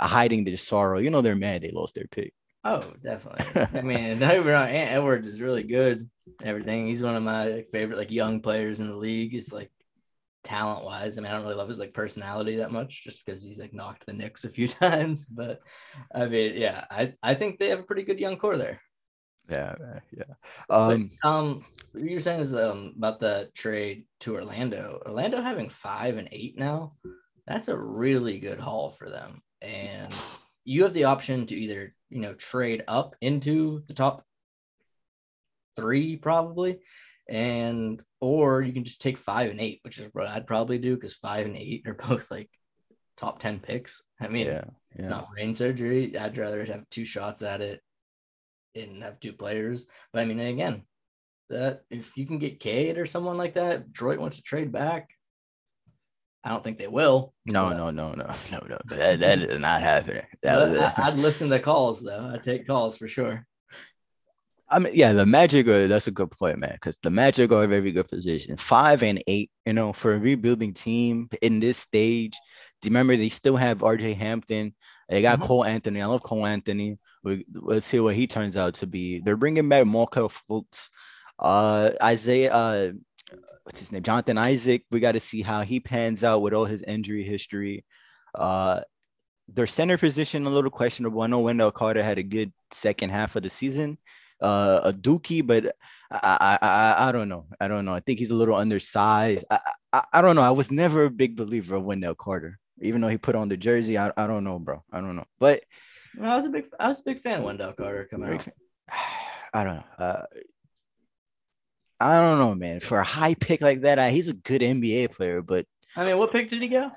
[0.00, 0.98] hiding their sorrow.
[0.98, 2.32] You know, they're mad they lost their pick.
[2.64, 3.44] Oh, definitely.
[3.78, 6.08] I mean, don't get Ant Edwards is really good.
[6.40, 6.86] and Everything.
[6.86, 9.30] He's one of my favorite like young players in the league.
[9.32, 9.70] He's like
[10.46, 11.18] talent wise.
[11.18, 13.74] I mean, I don't really love his like personality that much, just because he's like
[13.74, 15.26] knocked the Knicks a few times.
[15.26, 15.60] But
[16.14, 18.80] I mean, yeah, I I think they have a pretty good young core there.
[19.50, 19.74] Yeah,
[20.16, 20.34] yeah.
[20.70, 25.00] Um, but, um, what you're saying is um about the trade to Orlando.
[25.06, 26.94] Orlando having five and eight now.
[27.46, 30.12] That's a really good haul for them, and
[30.64, 34.24] you have the option to either you know trade up into the top
[35.76, 36.80] three probably
[37.28, 40.94] and or you can just take five and eight which is what i'd probably do
[40.94, 42.48] because five and eight are both like
[43.16, 47.42] top 10 picks i mean yeah, it's not brain surgery i'd rather have two shots
[47.42, 47.80] at it
[48.74, 50.82] and have two players but i mean again
[51.48, 55.08] that if you can get Cade or someone like that detroit wants to trade back
[56.46, 57.34] I don't think they will.
[57.44, 58.78] No, no, no, no, no, no.
[58.86, 60.22] That, that is not happening.
[60.44, 62.30] That I, would listen to calls though.
[62.32, 63.44] I'd take calls for sure.
[64.68, 66.72] I mean, yeah, the Magic are that's a good point, man.
[66.72, 68.56] Because the Magic are a very good position.
[68.56, 72.36] Five and eight, you know, for a rebuilding team in this stage.
[72.80, 74.74] Do you remember they still have RJ Hampton?
[75.08, 75.46] They got mm-hmm.
[75.46, 76.02] Cole Anthony.
[76.02, 76.98] I love Cole Anthony.
[77.22, 79.20] We, let's see what he turns out to be.
[79.20, 80.88] They're bringing back Markelle Fultz.
[81.38, 82.92] Uh, Isaiah, uh,
[83.62, 84.02] what's his name?
[84.02, 84.84] Jonathan Isaac.
[84.90, 87.84] We got to see how he pans out with all his injury history.
[88.34, 88.80] Uh,
[89.48, 91.22] their center position a little questionable.
[91.22, 93.98] I know Wendell Carter had a good second half of the season.
[94.40, 95.74] Uh, a Dookie, but
[96.10, 97.46] I, I, I, don't know.
[97.58, 97.94] I don't know.
[97.94, 99.44] I think he's a little undersized.
[99.50, 99.58] I,
[99.92, 100.42] I, I don't know.
[100.42, 103.56] I was never a big believer of Wendell Carter, even though he put on the
[103.56, 103.96] jersey.
[103.96, 104.84] I, I don't know, bro.
[104.92, 105.24] I don't know.
[105.38, 105.62] But
[106.20, 108.48] I was a big, I was a big fan of Wendell Carter coming out.
[109.54, 109.84] I don't know.
[109.98, 110.22] Uh,
[111.98, 112.80] I don't know, man.
[112.80, 116.18] For a high pick like that, I, he's a good NBA player, but I mean,
[116.18, 116.92] what pick did he go?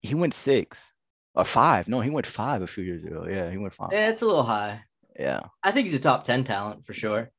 [0.00, 0.90] He went six
[1.34, 1.86] or five.
[1.86, 3.26] No, he went five a few years ago.
[3.28, 3.90] Yeah, he went five.
[3.92, 4.82] Yeah, it's a little high.
[5.18, 7.30] Yeah, I think he's a top ten talent for sure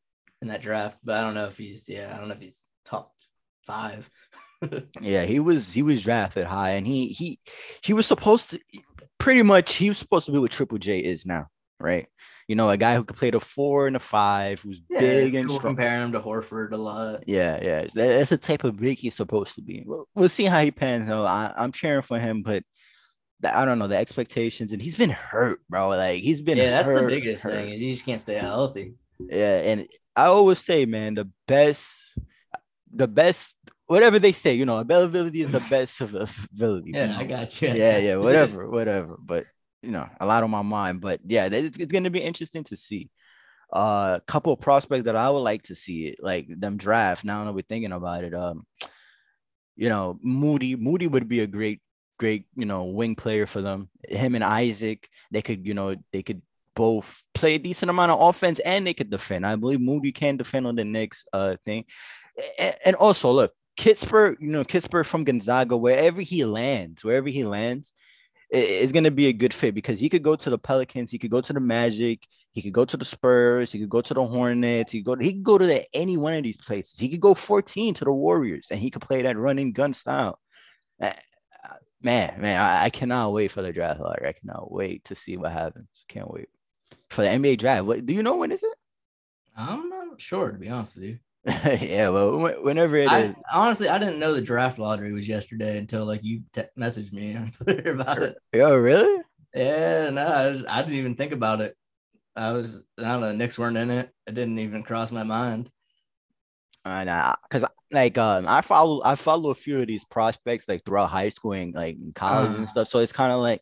[0.41, 2.65] in that draft, but I don't know if he's yeah, I don't know if he's
[2.85, 3.11] top
[3.65, 4.09] five.
[5.01, 7.39] yeah, he was he was drafted high, and he he
[7.83, 8.59] he was supposed to
[9.17, 11.47] pretty much he was supposed to be what Triple J is now,
[11.79, 12.07] right?
[12.47, 15.35] you know, a guy who could play the four and the five, who's yeah, big
[15.35, 15.75] and strong.
[15.75, 17.23] Compare him to Horford a lot.
[17.27, 19.83] Yeah, yeah, that's the type of big he's supposed to be.
[19.85, 21.25] We'll, we'll see how he pans out.
[21.25, 22.63] I, I'm cheering for him, but
[23.43, 25.89] the, I don't know the expectations, and he's been hurt, bro.
[25.89, 26.57] Like he's been.
[26.57, 27.53] Yeah, that's hurt, the biggest hurt.
[27.53, 28.93] thing is you just can't stay healthy.
[29.19, 32.17] Yeah, and I always say, man, the best,
[32.91, 33.55] the best
[33.87, 36.91] whatever they say, you know, availability is the best of ability.
[36.93, 37.19] Yeah, you know?
[37.19, 37.67] I got you.
[37.69, 39.17] Yeah, yeah, whatever, whatever.
[39.19, 39.45] But
[39.81, 41.01] you know a lot on my mind.
[41.01, 43.09] But yeah, it's, it's going to be interesting to see.
[43.71, 47.25] A uh, couple of prospects that I would like to see it, like them draft.
[47.25, 48.67] Now that we're thinking about it, um,
[49.75, 51.81] you know, Moody, Moody would be a great,
[52.23, 53.89] great, you know, wing player for them.
[54.07, 56.41] Him and Isaac, they could, you know, they could
[56.73, 59.45] both play a decent amount of offense and they could defend.
[59.45, 61.83] I believe Moody can defend on the next uh thing.
[62.85, 67.91] And, also, look, Kispert, you know, Kispert from Gonzaga, wherever he lands, wherever he lands,
[68.49, 71.19] is going to be a good fit because he could go to the Pelicans, he
[71.19, 74.13] could go to the Magic, he could go to the Spurs, he could go to
[74.13, 76.57] the Hornets, he could go to, he could go to the, any one of these
[76.57, 76.97] places.
[76.97, 80.39] He could go 14 to the Warriors and he could play that running gun style.
[82.01, 84.27] Man, man, I, I cannot wait for the draft lottery.
[84.27, 85.87] I cannot wait to see what happens.
[86.09, 86.49] Can't wait
[87.09, 87.85] for the NBA draft.
[87.85, 88.77] What do you know when is it?
[89.55, 91.19] I'm not sure to be honest with you.
[91.45, 93.35] yeah, well, whenever it I, is.
[93.53, 97.35] Honestly, I didn't know the draft lottery was yesterday until like you te- messaged me
[97.35, 98.37] on Twitter about it.
[98.55, 99.21] Oh, really?
[99.53, 101.75] Yeah, no, I, was, I didn't even think about it.
[102.35, 104.09] I was, I don't know, Knicks weren't in it.
[104.25, 105.69] It didn't even cross my mind.
[106.85, 110.83] I know, cause like um, I follow I follow a few of these prospects like
[110.83, 112.87] throughout high school and like in college uh, and stuff.
[112.87, 113.61] So it's kind of like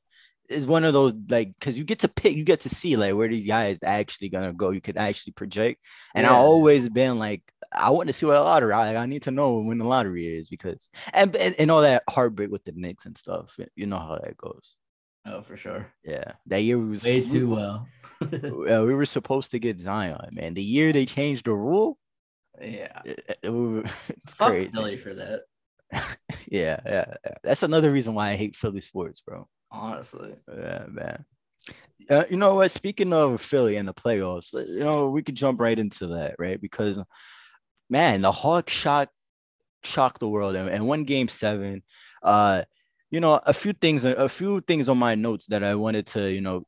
[0.49, 3.13] it's one of those like because you get to pick, you get to see like
[3.13, 4.71] where these guys actually gonna go.
[4.71, 5.83] You could actually project,
[6.15, 6.31] and yeah.
[6.31, 8.73] I always been like I want to see what a lottery.
[8.73, 12.03] I, I need to know when the lottery is because and, and and all that
[12.09, 13.57] heartbreak with the Knicks and stuff.
[13.75, 14.75] You know how that goes.
[15.25, 15.93] Oh, for sure.
[16.03, 17.87] Yeah, that year was way too well.
[18.31, 20.55] well, we were supposed to get Zion, man.
[20.55, 21.97] The year they changed the rule.
[22.61, 23.49] Yeah, it, it,
[24.09, 24.71] it's Fuck crazy.
[24.71, 25.41] Philly for that.
[26.47, 29.47] yeah, yeah, yeah, that's another reason why I hate Philly sports, bro.
[29.71, 30.35] Honestly.
[30.47, 31.25] Yeah, man.
[32.09, 32.71] Uh, you know what?
[32.71, 36.59] Speaking of Philly and the playoffs, you know we could jump right into that, right?
[36.59, 37.01] Because
[37.89, 39.13] man, the Hawks shocked
[39.83, 41.83] shocked the world and, and won game seven.
[42.23, 42.63] Uh,
[43.09, 46.31] you know, a few things, a few things on my notes that I wanted to,
[46.31, 46.65] you know,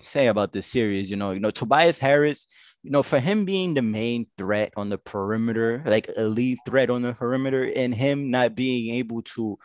[0.00, 1.10] say about this series.
[1.10, 2.46] You know, you know, Tobias Harris,
[2.88, 6.88] you know, for him being the main threat on the perimeter, like a lead threat
[6.88, 9.58] on the perimeter, and him not being able to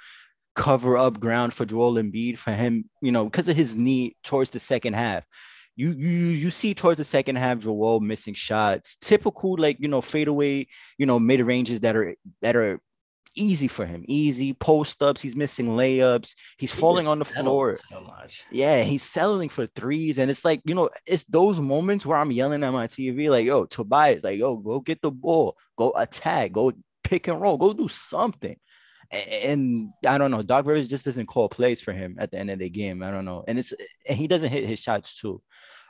[0.56, 4.50] cover up ground for Joel Embiid, for him, you know, because of his knee towards
[4.50, 5.24] the second half
[5.78, 10.02] you you you see towards the second half Joel missing shots, typical like you know
[10.02, 12.82] fadeaway, you know mid ranges that are that are
[13.36, 15.22] easy for him, easy post ups.
[15.22, 16.34] He's missing layups.
[16.58, 18.46] He's he falling on the floor so much.
[18.52, 22.32] Yeah, he's settling for threes, and it's like you know it's those moments where I'm
[22.32, 26.52] yelling at my TV like, "Yo, Tobias, like yo, go get the ball, go attack,
[26.52, 28.58] go pick and roll, go do something."
[29.12, 32.50] and I don't know, Doc Rivers just doesn't call plays for him at the end
[32.50, 33.04] of the game.
[33.04, 33.74] I don't know, and it's
[34.08, 35.42] and he doesn't hit his shots too.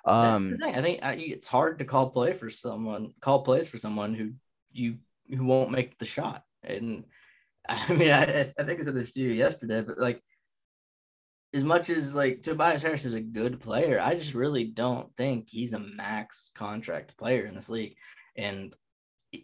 [0.06, 0.76] Um, That's the thing.
[0.76, 4.34] I think it's hard to call play for someone, call plays for someone who
[4.72, 4.98] you
[5.30, 6.44] who won't make the shot.
[6.64, 7.06] And
[7.70, 10.22] I mean, I, I think I said this to you yesterday, but like,
[11.54, 15.48] as much as like Tobias Harris is a good player, I just really don't think
[15.50, 17.96] he's a max contract player in this league.
[18.36, 18.76] And
[19.32, 19.44] it,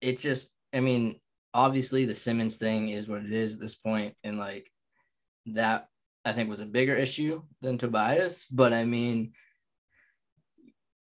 [0.00, 1.16] it just, I mean,
[1.52, 4.70] obviously the Simmons thing is what it is at this point, and like
[5.46, 5.88] that
[6.24, 8.46] I think was a bigger issue than Tobias.
[8.50, 9.32] But I mean,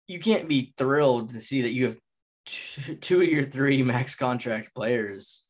[0.09, 1.97] you can't be thrilled to see that you have
[2.47, 5.44] two, two of your three max contract players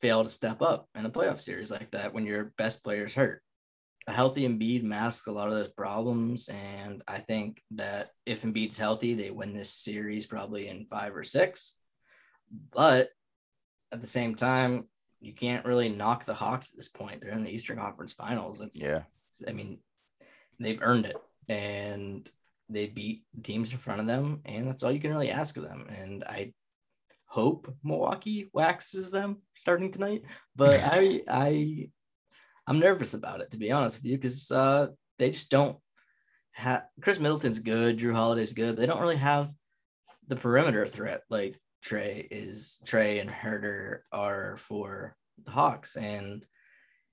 [0.00, 3.42] fail to step up in a playoff series like that when your best player's hurt.
[4.08, 8.76] A healthy Embiid masks a lot of those problems, and I think that if Embiid's
[8.76, 11.76] healthy, they win this series probably in five or six.
[12.72, 13.10] But
[13.92, 14.88] at the same time,
[15.20, 17.20] you can't really knock the Hawks at this point.
[17.20, 18.58] They're in the Eastern Conference Finals.
[18.58, 19.02] That's yeah.
[19.46, 19.78] I mean,
[20.58, 21.16] they've earned it,
[21.48, 22.28] and
[22.68, 25.62] they beat teams in front of them, and that's all you can really ask of
[25.62, 25.86] them.
[25.88, 26.52] And I
[27.32, 30.22] hope Milwaukee waxes them starting tonight,
[30.56, 31.88] but I I
[32.66, 35.78] I'm nervous about it to be honest with you because uh, they just don't
[36.52, 39.50] have Khris Middleton's good, Jrue Holiday's good, but they don't really have
[40.28, 46.46] the perimeter threat like Trae is Trae and Huerter are for the Hawks, and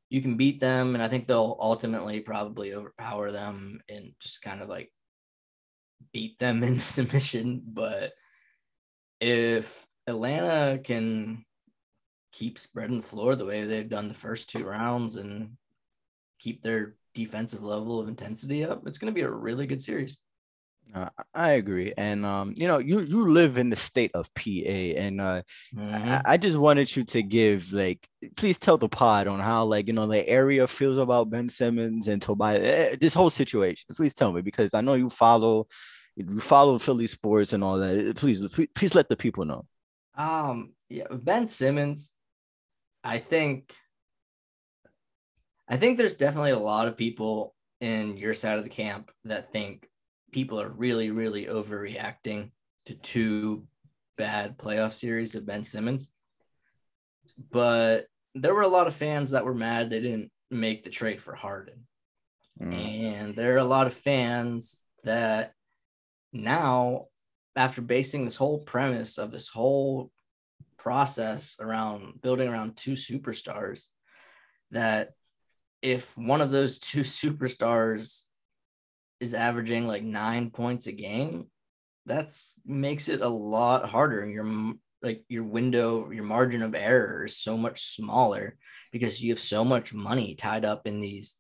[0.09, 4.61] you can beat them, and I think they'll ultimately probably overpower them and just kind
[4.61, 4.91] of like
[6.11, 7.61] beat them in submission.
[7.65, 8.11] But
[9.21, 11.45] if Atlanta can
[12.31, 15.51] keep spreading the floor the way they've done the first two rounds and
[16.39, 20.17] keep their defensive level of intensity up, it's going to be a really good series.
[20.95, 24.41] Uh, I agree, and um, you know, you you live in the state of PA,
[24.41, 25.43] and uh,
[25.75, 25.93] mm-hmm.
[25.93, 29.85] I, I, just wanted you to give like, please tell the pod on how like
[29.85, 33.85] you know the area feels about Ben Simmons and Tobias, eh, this whole situation.
[33.95, 35.67] Please tell me because I know you follow,
[36.15, 38.15] you follow Philly sports and all that.
[38.15, 39.67] Please, please, please let the people know.
[40.19, 42.13] Um, yeah, Ben Simmons,
[43.03, 43.73] I think,
[45.67, 49.53] I think there's definitely a lot of people in your side of the camp that
[49.53, 49.87] think
[50.31, 52.51] people are really, really overreacting
[52.87, 53.65] to two
[54.17, 56.11] bad playoff series of Ben Simmons.
[57.49, 61.21] But there were a lot of fans that were mad they didn't make the trade
[61.21, 61.87] for Harden.
[62.59, 62.73] Mm.
[62.73, 65.53] And there are a lot of fans that
[66.33, 67.05] now,
[67.55, 70.11] after basing this whole premise of this whole
[70.77, 73.87] process around building around two superstars,
[74.71, 75.11] that
[75.81, 78.23] if one of those two superstars
[79.19, 81.47] is averaging like nine points a game,
[82.05, 84.27] that's makes it a lot harder.
[84.27, 88.57] Your like your window, your margin of error is so much smaller
[88.91, 91.37] because you have so much money tied up in these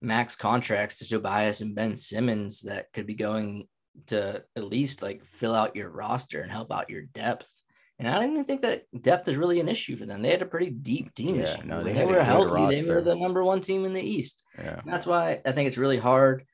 [0.00, 3.66] max contracts to Tobias and Ben Simmons that could be going
[4.08, 7.50] to at least like fill out your roster and help out your depth.
[7.98, 10.20] And I don't even think that depth is really an issue for them.
[10.20, 12.82] They had a pretty deep team yeah, No, they, they were healthy.
[12.82, 14.44] They were the number one team in the East.
[14.58, 14.82] Yeah.
[14.84, 16.44] that's why I think it's really hard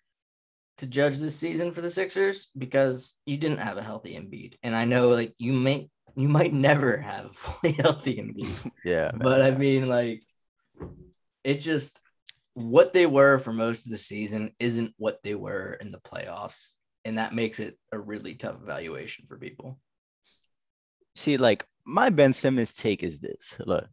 [0.78, 4.74] to judge this season for the Sixers because you didn't have a healthy Embiid, and
[4.74, 8.72] I know like you may you might never have a fully healthy Embiid.
[8.84, 10.22] yeah, but I mean like
[11.44, 12.00] it just
[12.54, 16.74] what they were for most of the season isn't what they were in the playoffs,
[17.04, 19.78] and that makes it a really tough evaluation for people.
[21.16, 23.86] See, like my Ben Simmons take is this: look,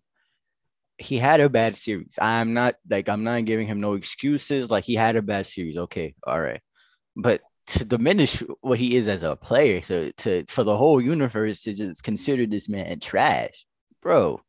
[0.97, 2.15] he had a bad series.
[2.21, 4.69] I'm not like I'm not giving him no excuses.
[4.69, 5.77] Like he had a bad series.
[5.77, 6.61] Okay, all right
[7.19, 11.61] but to diminish what he is as a player, to, to for the whole universe
[11.63, 13.65] to just consider this man trash,
[14.01, 14.41] bro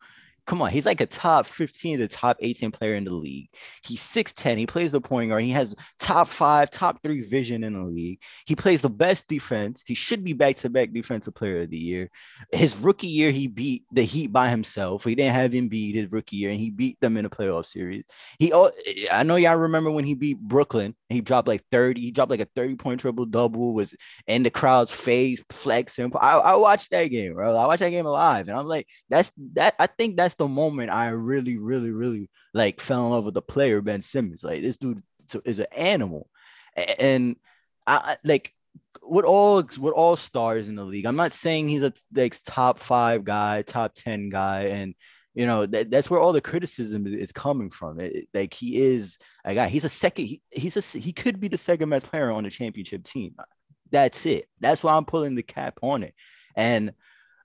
[0.46, 3.48] come on, he's like a top 15 to top 18 player in the league.
[3.82, 4.58] He's 6'10.
[4.58, 5.42] He plays the point guard.
[5.44, 8.20] He has top five, top three vision in the league.
[8.46, 9.82] He plays the best defense.
[9.86, 12.10] He should be back to back defensive player of the year.
[12.52, 15.04] His rookie year, he beat the Heat by himself.
[15.04, 17.66] He didn't have him beat his rookie year, and he beat them in a playoff
[17.66, 18.06] series.
[18.38, 18.52] He,
[19.10, 20.96] I know y'all remember when he beat Brooklyn.
[21.08, 22.00] He dropped like 30.
[22.00, 23.72] He dropped like a 30 point triple double.
[23.72, 23.94] Was
[24.26, 26.12] in the crowd's face, flexing.
[26.20, 27.54] I, I watched that game, bro.
[27.54, 29.74] I watched that game live, and I'm like, that's that.
[29.78, 33.42] I think that's the moment I really, really, really like fell in love with the
[33.42, 34.42] player Ben Simmons.
[34.42, 35.02] Like this dude
[35.44, 36.28] is an animal.
[36.98, 37.36] and
[37.86, 38.54] I like
[39.02, 41.06] with all with all stars in the league.
[41.06, 44.94] I'm not saying he's a like top five guy, top ten guy, and
[45.34, 48.00] you know that, that's where all the criticism is, coming from.
[48.00, 49.68] It, like he is a guy.
[49.68, 50.26] He's a second.
[50.26, 53.34] He, he's a he could be the second best player on the championship team.
[53.90, 54.46] That's it.
[54.60, 56.14] That's why I'm pulling the cap on it.
[56.54, 56.92] And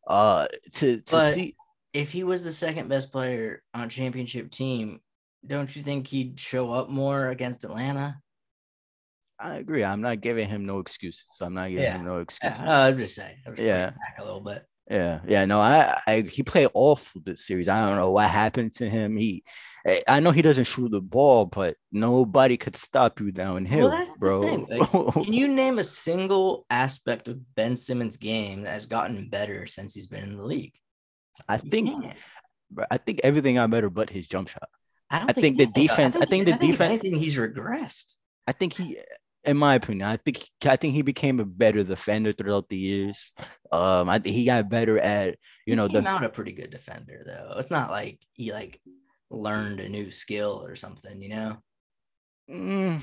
[0.07, 1.55] uh to to but see
[1.96, 5.00] if he was the second best player on championship team,
[5.48, 8.18] don't you think he'd show up more against Atlanta?
[9.39, 9.84] I agree.
[9.84, 11.26] I'm not giving him no excuses.
[11.41, 11.98] I'm not giving Yeah.
[11.98, 12.60] him no excuses.
[12.60, 13.38] Yeah, I'm just saying.
[13.48, 13.91] I'm just Yeah.
[13.91, 14.64] back a little bit.
[14.89, 17.68] Yeah, yeah, no, I, I, he played awful this series.
[17.70, 19.18] I don't know what happened to him.
[19.18, 19.43] He,
[20.08, 24.20] I- know he doesn't shoot the ball, but nobody could stop you downhill, that's the
[24.20, 24.41] bro.
[24.43, 24.68] thing,
[25.26, 29.96] Can you name a single aspect of Ben Simmons' game that has gotten better since
[29.96, 30.76] he's been in the league?
[31.47, 32.17] I think, can't.
[32.89, 34.69] I think everything got better, but his jump shot.
[35.09, 38.15] I, don't I think the defense- I think the if defense- anything, he's regressed.
[38.47, 38.97] I think he,
[39.43, 43.31] in my opinion, I think I think he became a better defender throughout the years.
[43.71, 46.51] Um, I think he got better at you he know came the out a pretty
[46.51, 47.55] good defender though.
[47.59, 48.81] It's not like he like
[49.29, 51.57] learned a new skill or something, you know.
[52.49, 53.01] Mm,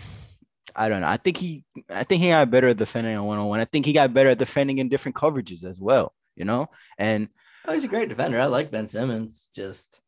[0.74, 1.08] I don't know.
[1.08, 3.60] I think he I think he got better at defending on one on one.
[3.60, 6.68] I think he got better at defending in different coverages as well, you know?
[6.98, 7.28] And
[7.66, 8.40] Oh, he's a great defender.
[8.40, 9.48] I like Ben Simmons.
[9.54, 10.00] Just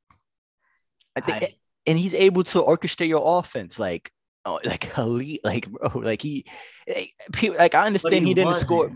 [1.17, 1.55] I think I-
[1.87, 4.11] and he's able to orchestrate your offense like
[4.47, 6.45] oh, like elite, like bro, like he
[6.87, 8.91] like, I understand he he, didn't score.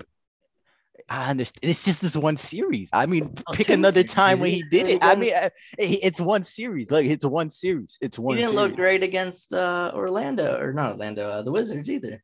[1.11, 1.71] I understand.
[1.71, 2.91] It's just this one series.
[2.93, 4.63] I mean, Oh, pick another series, time when he?
[4.71, 4.99] did it.
[5.03, 5.33] I mean,
[5.79, 6.91] it's one series.
[6.91, 7.97] Like it's one series.
[8.03, 8.37] It's one.
[8.37, 12.23] he didn't look great against uh, Orlando or not Orlando, uh, the Wizards either.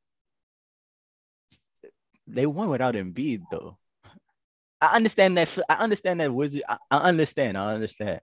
[2.26, 3.78] they won without Embiid though.
[4.90, 5.56] I understand that.
[5.68, 6.62] I understand that Wizard.
[6.68, 7.56] I, I understand.
[7.58, 8.20] I understand.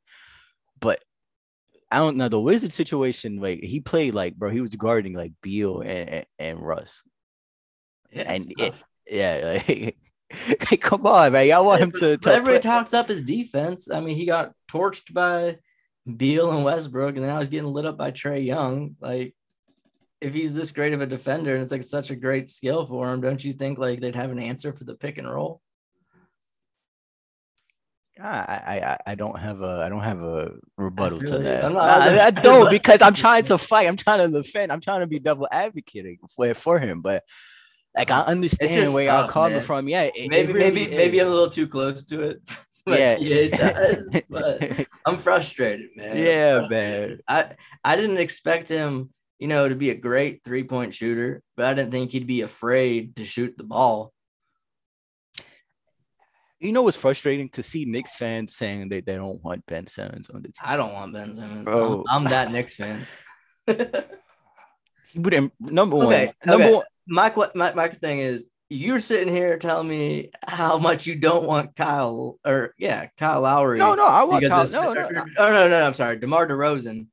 [0.80, 1.04] But
[1.92, 3.40] I don't know the Wizard situation.
[3.40, 7.02] Like he played like bro, he was guarding like Beal and and, and Russ.
[8.12, 8.78] Yeah, And it-
[9.10, 11.48] Yeah, like, come on, man.
[11.48, 12.18] Y'all want him to.
[12.18, 13.90] To everybody talks up his defense.
[13.92, 15.58] I mean, he got torched by
[16.18, 18.96] Beal and Westbrook, and then now he's getting lit up by Trae Young.
[19.02, 19.36] Like,
[20.22, 23.12] if he's this great of a defender and it's like such a great skill for
[23.12, 25.62] him, don't you think like they'd have an answer for the pick and roll?
[28.24, 31.66] I, I I- I don't have a I don't have a rebuttal to that.
[31.66, 33.88] I'm not- Nah, I'm I, don't because I'm trying to fight.
[33.88, 34.72] I'm trying to defend.
[34.72, 37.02] I'm trying to be double advocating for for him.
[37.02, 37.24] But
[37.96, 39.62] like I understand where y'all coming man.
[39.62, 39.88] from.
[39.90, 42.42] Yeah, it- it Maybe, really maybe, maybe I'm a little too close to it.
[42.86, 46.18] like yeah, he does, but I'm frustrated, man.
[46.18, 47.22] Yeah, frustrated.
[47.28, 47.52] I
[47.84, 49.10] I didn't expect him,
[49.40, 52.42] you know, to be a great three point shooter, but I didn't think he'd be
[52.42, 54.14] afraid to shoot the ball.
[56.62, 60.30] You know what's frustrating to see Knicks fans saying that they don't want Ben Simmons
[60.30, 60.64] on the team.
[60.64, 61.66] I don't want Ben Simmons.
[61.66, 62.06] Bro.
[62.10, 63.06] I'm, I'm that Knicks fan.
[65.12, 66.32] He would im- number Okay.
[66.46, 66.74] Number okay.
[66.76, 66.86] one.
[67.08, 71.46] my, que- my my thing is you're sitting here telling me how much you don't
[71.46, 73.80] want Kyle or yeah Kyle Lowry.
[73.80, 74.60] No, no, I want Kyle.
[74.60, 75.02] because No, no,
[75.38, 77.08] oh no, no, no, I'm sorry, Demar Derozan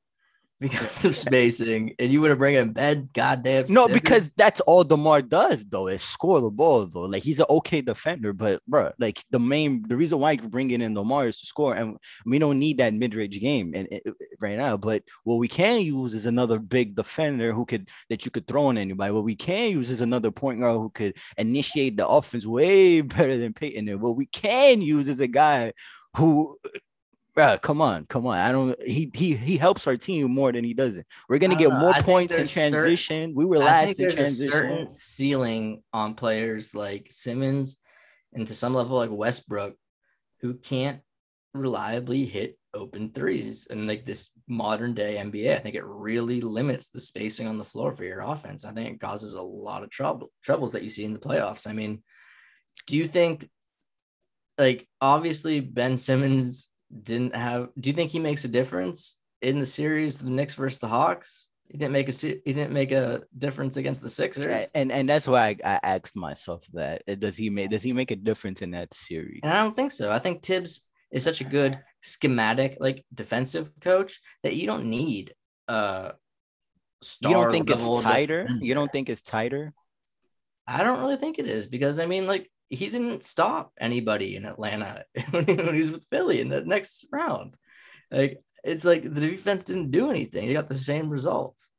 [0.61, 3.93] because of spacing, and you want to bring in Ben goddamn No, Simmons?
[3.93, 7.03] because that's all Demar does, though, is score the ball, though.
[7.03, 10.83] Like he's an okay defender, but bro, like the main the reason why you're bringing
[10.83, 11.97] in Demar is to score, and
[12.27, 14.77] we don't need that mid range game and and- right now.
[14.77, 18.67] But what we can use is another big defender who could that you could throw
[18.67, 19.13] on anybody.
[19.13, 23.37] What we can use is another point guard who could initiate the offense way better
[23.39, 23.89] than Peyton.
[23.89, 25.73] And what we can use is a guy
[26.17, 26.57] who.
[27.39, 28.37] Bruh, come on, come on.
[28.37, 28.77] I don't.
[28.83, 31.07] He he he helps our team more than he doesn't.
[31.29, 31.79] We're gonna get know.
[31.79, 33.33] more I points in there's certain- transition.
[33.35, 34.51] we were last in transition.
[34.51, 37.81] certain ceiling on players like Simmons
[38.33, 39.77] and to some level like Westbrook
[40.41, 41.01] who can't
[41.55, 45.53] reliably hit open threes and like this modern day NBA.
[45.55, 48.65] I think it really limits the spacing on the floor for your offense.
[48.65, 51.69] I think it causes a lot of trouble troubles that you see in the playoffs.
[51.69, 52.03] I mean,
[52.89, 53.49] do you think
[54.59, 56.73] like obviously Ben Simmons
[57.03, 60.79] didn't have do you think he makes a difference in the series the Knicks versus
[60.79, 61.49] the Hawks?
[61.71, 64.71] He didn't make a he didn't make a difference against the Sixers.
[64.75, 67.93] And and that's why I, I asked myself that Uh, does he make does he
[67.93, 69.41] make a difference in that series?
[69.43, 70.11] And I don't think so.
[70.11, 75.35] I think Thibs is such a good schematic, like defensive coach that you don't need
[75.69, 76.13] uh
[77.23, 78.43] You don't think it's tighter?
[78.45, 78.65] defender.
[78.65, 79.75] You don't think it's tighter?
[80.67, 84.45] I don't really think it is because I mean, like he didn't stop anybody in
[84.45, 87.55] Atlanta when he was with Philly in the next round.
[88.11, 90.47] Like it's like the defense didn't do anything.
[90.49, 91.71] He got the same results.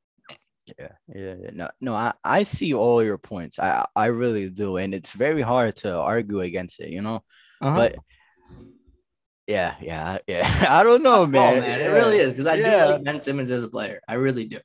[0.77, 1.49] Yeah, yeah, yeah.
[1.53, 3.57] No, no, I, I see all your points.
[3.59, 7.23] I I really do, and it's very hard to argue against it, you know.
[7.61, 7.75] Uh-huh.
[7.75, 7.95] But
[9.47, 10.67] yeah, yeah, yeah.
[10.69, 11.59] I don't know, Oh, man.
[11.61, 12.85] man, it really is because I Yeah.
[12.85, 13.99] do like Ben Simmons as a player.
[14.07, 14.59] I really do.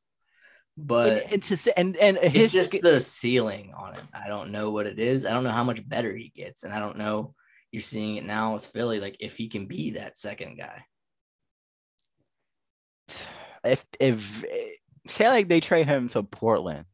[0.76, 4.08] But and, and to say and and it's his just sk- the ceiling on him.
[4.12, 5.24] I don't know what it is.
[5.24, 7.34] I don't know how much better he gets, and I don't know.
[7.70, 10.84] You're seeing it now with Philly, like if he can be that second guy.
[13.64, 14.44] if if
[15.06, 16.86] say like they trade him to Portland,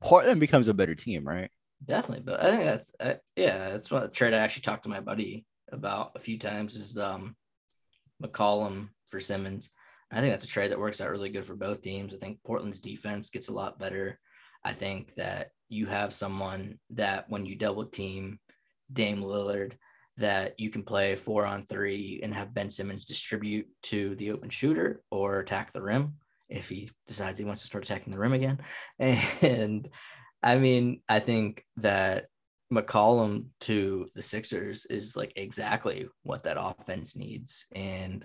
[0.00, 1.50] Portland becomes a better team, right?
[1.84, 5.00] Definitely, but I think that's uh, yeah, that's what trade I actually talked to my
[5.00, 7.36] buddy about a few times is um
[8.22, 9.70] McCollum for Simmons.
[10.10, 12.14] I think that's a trade that works out really good for both teams.
[12.14, 14.18] I think Portland's defense gets a lot better.
[14.64, 18.38] I think that you have someone that when you double team
[18.92, 19.72] Dame Lillard,
[20.16, 24.50] that you can play four on three and have Ben Simmons distribute to the open
[24.50, 26.14] shooter or attack the rim
[26.48, 28.58] if he decides he wants to start attacking the rim again.
[29.42, 29.88] And
[30.42, 32.26] I mean, I think that
[32.72, 37.66] McCollum to the Sixers is like exactly what that offense needs.
[37.74, 38.24] And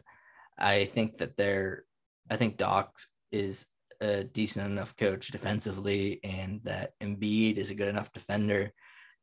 [0.58, 1.84] I think that they're,
[2.30, 2.98] I think Doc
[3.32, 3.66] is
[4.02, 8.72] a decent enough coach defensively and that Embiid is a good enough defender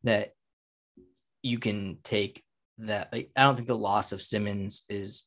[0.05, 0.31] that
[1.43, 2.43] you can take
[2.79, 3.13] that.
[3.13, 5.27] Like, I don't think the loss of Simmons is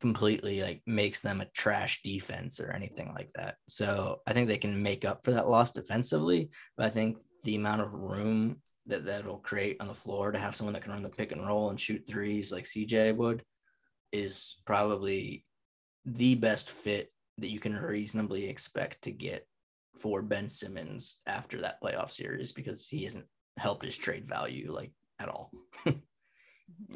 [0.00, 3.56] completely like makes them a trash defense or anything like that.
[3.68, 6.50] So I think they can make up for that loss defensively.
[6.76, 10.54] But I think the amount of room that that'll create on the floor to have
[10.54, 13.42] someone that can run the pick and roll and shoot threes like CJ would
[14.12, 15.44] is probably
[16.04, 19.46] the best fit that you can reasonably expect to get
[19.94, 24.92] for Ben Simmons after that playoff series because he hasn't helped his trade value like
[25.18, 25.50] at all.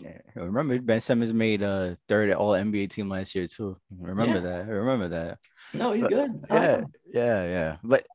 [0.01, 3.79] Yeah, remember Ben Simmons made a third All NBA team last year too.
[3.99, 4.41] Remember Yeah.
[4.41, 4.69] that?
[4.69, 5.39] Remember that.
[5.73, 6.31] no, he's But- good.
[6.51, 7.77] Yeah, yeah, yeah.
[7.83, 8.07] But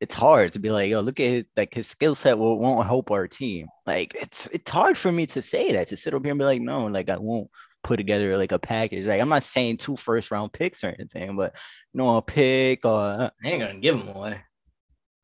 [0.00, 2.86] it's hard to be like, yo, look at his like his skill set will, won't
[2.86, 3.66] help our team.
[3.86, 6.44] Like it's it's hard for me to say that to sit up here and be
[6.44, 7.50] like, no, like I won't
[7.82, 9.06] put together like a package.
[9.06, 11.54] Like I'm not saying two first round picks or anything, but
[11.92, 14.40] you know, a pick or uh, They ain't gonna give him away.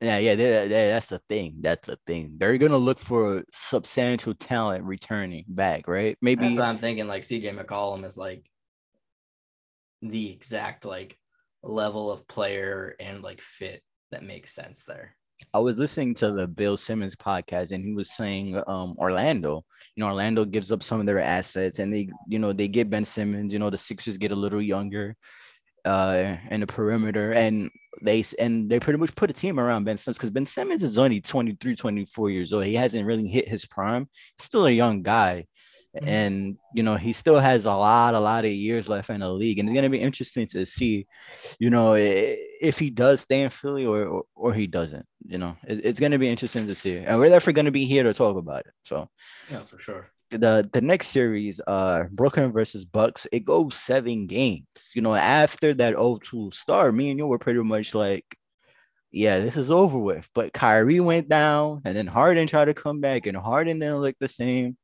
[0.01, 1.57] yeah, yeah, that- that- that's the thing.
[1.63, 2.35] That's the thing.
[2.39, 6.19] They're gonna look for substantial talent returning back, right?
[6.21, 8.45] Maybe That's why I'm thinking like CJ McCollum is like
[10.03, 11.17] the exact like
[11.63, 15.17] level of player and like fit that makes sense there.
[15.53, 20.01] I was listening to the Bill Simmons podcast and he was saying um Orlando, you
[20.01, 23.05] know, Orlando gives up some of their assets and they, you know, they get Ben
[23.05, 25.17] Simmons, you know, the Sixers get a little younger
[25.85, 27.71] uh in the perimeter and
[28.03, 30.99] they and they pretty much put a team around Ben Simmons because Ben Simmons is
[30.99, 32.65] only 23, 24 years old.
[32.65, 34.09] He hasn't really hit his prime.
[34.39, 35.47] Still a young guy.
[36.03, 36.09] Mhm.
[36.09, 39.31] And you know, he still has a lot, a lot of years left in the
[39.33, 39.59] league.
[39.59, 41.07] And it's gonna be interesting to see,
[41.59, 45.07] you know, if he does stay in Philly or or, or he doesn't.
[45.27, 46.99] You know, it- it's gonna be interesting to see.
[46.99, 48.73] And we're definitely gonna be here to talk about it.
[48.85, 49.09] So
[49.51, 50.11] Yeah, for sure.
[50.31, 54.91] the the next series, uh, Brooklyn versus Bucks, it goes seven games.
[54.95, 58.25] You know, after that 0-2 start, me and you were pretty much like,
[59.13, 60.29] yeah, this is over with.
[60.35, 64.17] But Kyrie went down, and then Harden tried to come back, and Harden didn't look
[64.21, 64.77] the same.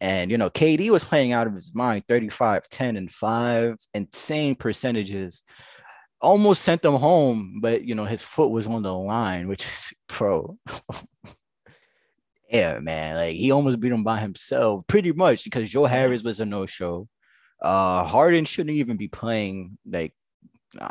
[0.00, 4.54] And you know, KD was playing out of his mind 35, 10, and 5, insane
[4.54, 5.42] percentages.
[6.20, 9.92] Almost sent them home, but you know, his foot was on the line, which is
[10.08, 10.56] pro.
[12.50, 13.16] yeah, man.
[13.16, 17.08] Like he almost beat him by himself, pretty much because Joe Harris was a no-show.
[17.62, 19.78] Uh Harden shouldn't even be playing.
[19.86, 20.12] Like,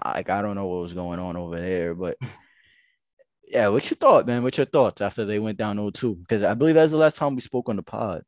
[0.06, 2.18] like I don't know what was going on over there, but
[3.48, 4.44] yeah, what you thought, man?
[4.44, 6.20] What's your thoughts after they went down 0-2?
[6.20, 8.24] Because I believe that's the last time we spoke on the pod.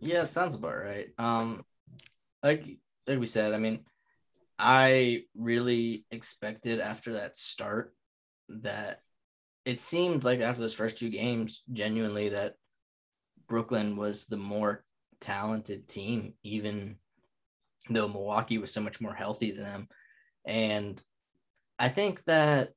[0.00, 1.08] Yeah, it sounds about right.
[1.18, 1.64] Um,
[2.42, 3.84] like like we said, I mean,
[4.58, 7.94] I really expected after that start
[8.48, 9.00] that
[9.64, 12.54] it seemed like after those first two games, genuinely that
[13.48, 14.84] Brooklyn was the more
[15.20, 16.96] talented team, even
[17.88, 19.88] though Milwaukee was so much more healthy than them.
[20.46, 21.02] And
[21.78, 22.70] I think that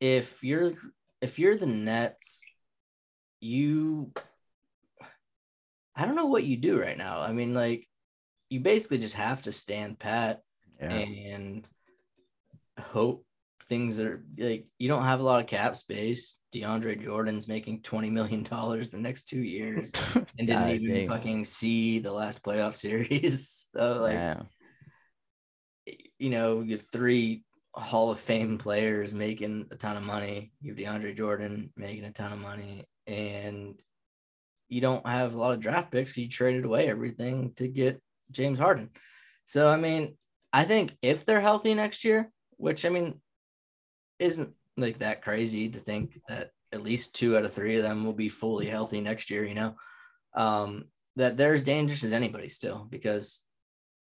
[0.00, 0.72] if you're
[1.20, 2.42] if you're the Nets,
[3.40, 4.12] you
[5.96, 7.20] I don't know what you do right now.
[7.20, 7.86] I mean, like
[8.50, 10.40] you basically just have to stand pat
[10.80, 10.88] Yeah.
[10.90, 11.68] and
[12.80, 13.24] hope
[13.68, 16.38] things are like you don't have a lot of cap space.
[16.54, 19.92] DeAndre Jordan's making twenty million dollars the next two years
[20.38, 21.08] and didn't even dang.
[21.08, 23.68] fucking see the last playoff series.
[23.74, 24.42] so like yeah.
[26.18, 30.52] you know, you have three Hall of Fame players making a ton of money.
[30.60, 33.74] You have DeAndre Jordan making a ton of money, and
[34.72, 38.00] you don't have a lot of draft picks you traded away everything to get
[38.30, 38.90] James Harden.
[39.44, 40.16] So, I mean,
[40.52, 43.20] I think if they're healthy next year, which I mean,
[44.18, 48.04] isn't like that crazy to think that at least two out of three of them
[48.04, 49.74] will be fully healthy next year, you know,
[50.34, 50.84] um,
[51.16, 53.42] that they're as dangerous as anybody still because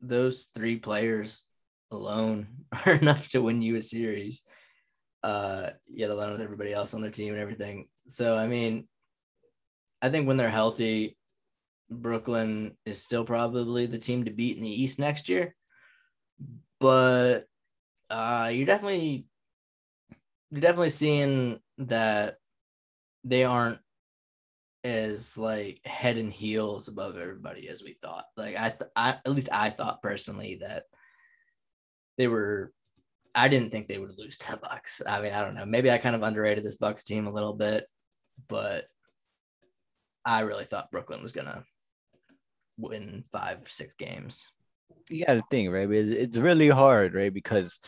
[0.02, 1.46] those three players
[1.92, 2.48] alone
[2.86, 4.44] are enough to win you a series.
[5.24, 7.86] uh, yet alone with everybody else on their team and everything.
[8.08, 8.88] So I mean,
[10.02, 11.18] I think when they're healthy,
[11.90, 15.56] Brooklyn is still probably the team to beat in the East next year.
[16.80, 17.46] But
[18.10, 19.26] uh, you're definitely
[20.52, 22.38] you're definitely seeing that
[23.24, 23.80] they aren't
[24.84, 28.26] as like head and heels above everybody as we thought.
[28.38, 30.86] Like I, th- I at least I thought personally that
[32.18, 32.72] they were.
[33.36, 35.04] I didn't think they would lose to the Bucks.
[35.06, 35.66] I mean, I don't know.
[35.66, 37.86] Maybe I kind of underrated this Bucks team a little bit,
[38.48, 38.86] but
[40.26, 41.64] I really thought Brooklyn was gonna
[42.78, 44.48] win five, six games.
[45.10, 45.90] You got to think, right?
[45.90, 47.34] It's really hard, right?
[47.34, 47.80] Because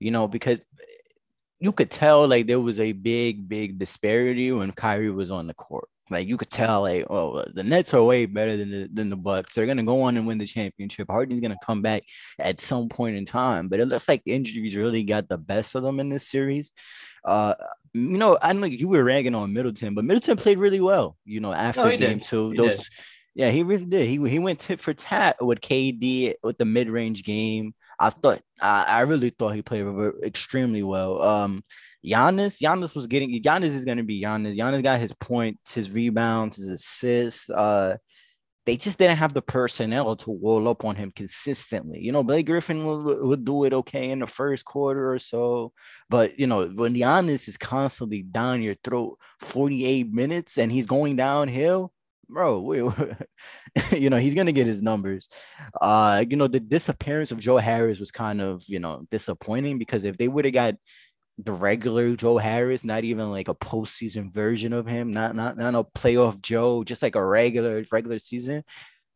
[0.00, 0.60] you know, because
[1.60, 5.54] you could tell like there was a big, big disparity when Kyrie was on the
[5.54, 5.88] court.
[6.10, 9.16] Like you could tell, like, oh, the Nets are way better than the than the
[9.16, 9.54] Bucks.
[9.54, 11.08] They're gonna go on and win the championship.
[11.08, 12.02] Harden's gonna come back
[12.38, 15.82] at some point in time, but it looks like injuries really got the best of
[15.82, 16.72] them in this series.
[17.24, 17.54] Uh,
[17.92, 21.16] you know, I know you were ragging on Middleton, but Middleton played really well.
[21.24, 22.22] You know, after No, game did.
[22.22, 22.86] two, He those, did.
[23.34, 24.06] yeah, he really did.
[24.08, 27.74] He he went tit for tat with KD with the mid range game.
[27.98, 29.86] I thought I, I really thought he played
[30.24, 31.22] extremely well.
[31.22, 31.64] Um,
[32.04, 34.56] Giannis, Giannis was getting Giannis is gonna be Giannis.
[34.56, 37.48] Giannis got his points, his rebounds, his assists.
[37.48, 37.96] Uh,
[38.66, 42.00] they just didn't have the personnel to roll up on him consistently.
[42.00, 45.72] You know, Blake Griffin would, would do it okay in the first quarter or so,
[46.08, 51.16] but you know, when Giannis is constantly down your throat 48 minutes and he's going
[51.16, 51.92] downhill,
[52.28, 52.78] bro, we,
[53.98, 55.28] you know, he's gonna get his numbers.
[55.80, 60.04] Uh, you know, the disappearance of Joe Harris was kind of, you know, disappointing because
[60.04, 60.74] if they would have got
[61.38, 65.74] the regular Joe Harris, not even like a postseason version of him, not not not
[65.74, 68.64] a playoff Joe, just like a regular regular season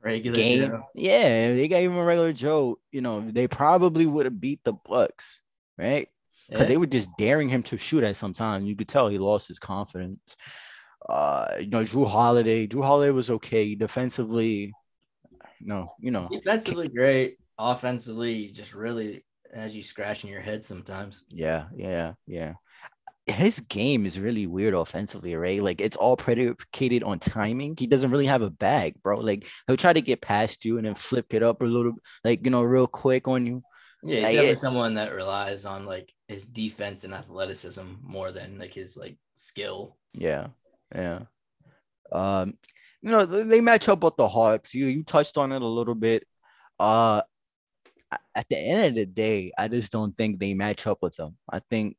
[0.00, 0.68] Regular game.
[0.68, 0.82] Joe.
[0.94, 4.60] Yeah, if they got even a regular Joe, you know, they probably would have beat
[4.64, 5.42] the Bucks,
[5.76, 6.08] right?
[6.48, 6.68] Because Yeah.
[6.68, 8.64] they were just daring him to shoot at some time.
[8.64, 10.36] You could tell he lost his confidence.
[11.08, 12.66] Uh, you know, Jrue Holiday.
[12.66, 14.72] Jrue Holiday was okay defensively.
[15.60, 21.24] No, you know, Defensively great, offensively just really as you scratching your head sometimes.
[21.28, 22.54] Yeah, yeah, yeah.
[23.26, 25.62] His game is really weird offensively, right?
[25.62, 27.76] Like it's all predicated on timing.
[27.78, 29.20] He doesn't really have a bag, bro.
[29.20, 31.92] Like he'll try to get past you and then flip it up a little,
[32.24, 33.62] like you know, real quick on you.
[34.02, 38.32] Yeah, he's Like, definitely it- someone that relies on like his defense and athleticism more
[38.32, 39.96] than like his like skill.
[40.14, 40.48] Yeah,
[40.94, 41.24] yeah.
[42.10, 42.56] Um,
[43.02, 44.74] you know, they match up with the Hawks.
[44.74, 46.26] You you touched on it a little bit.
[46.78, 47.22] Uh,
[48.34, 51.36] at the end of the day, I just don't think they match up with them.
[51.50, 51.96] I think,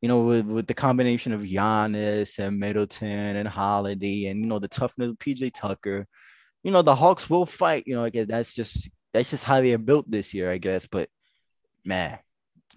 [0.00, 4.58] you know, with, with the combination of Giannis and Middleton and Holiday and you know
[4.58, 6.06] the toughness of PJ Tucker,
[6.62, 7.84] you know, the Hawks will fight.
[7.86, 10.58] You know, I guess that's just that's just how they are built this year, I
[10.58, 10.86] guess.
[10.86, 11.08] But
[11.84, 12.18] man,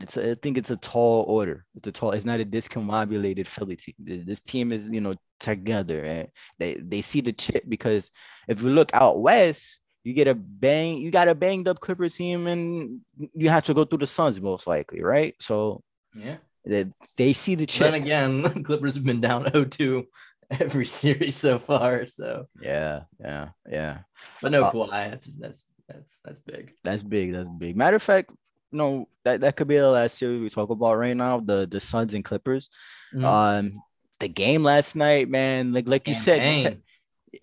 [0.02, 1.66] it's a, I think it's a tall order.
[1.76, 2.12] It's a tall.
[2.12, 3.96] It's not a discombobulated Philly team.
[4.00, 6.28] This team is you know together, and
[6.60, 8.10] they they see the chip because
[8.48, 12.10] if you look out west, you get a bang, you got a banged up Clipper
[12.10, 13.02] team, and
[13.34, 15.36] you have to go through the Suns most likely, right?
[15.40, 15.82] So
[16.16, 16.38] Yeah.
[16.66, 16.86] they,
[17.18, 20.06] they see the Then again, Clippers have been down 0-2
[20.52, 22.08] every series so far.
[22.08, 24.00] So, Yeah, yeah, yeah.
[24.42, 25.10] but no Uh, Kawhi.
[25.10, 26.74] That's that's that's that's big.
[26.84, 27.34] That's big.
[27.34, 27.76] That's big.
[27.76, 28.32] Matter of fact,
[28.72, 31.40] no, that, that could be the last series we talk about right now.
[31.40, 32.70] The the Suns and Clippers.
[33.14, 33.26] Mhm.
[33.26, 33.82] Um,
[34.20, 35.74] the game last night, man.
[35.74, 36.82] Like like you said.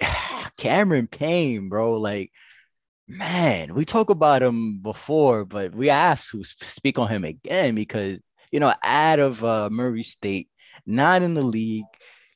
[0.56, 1.98] Cameron Payne, bro.
[1.98, 2.30] Like,
[3.10, 8.18] man, we talk about him before, but we have to speak on him again because
[8.50, 10.48] you know, out of uh, Murray State,
[10.86, 11.84] not in the league,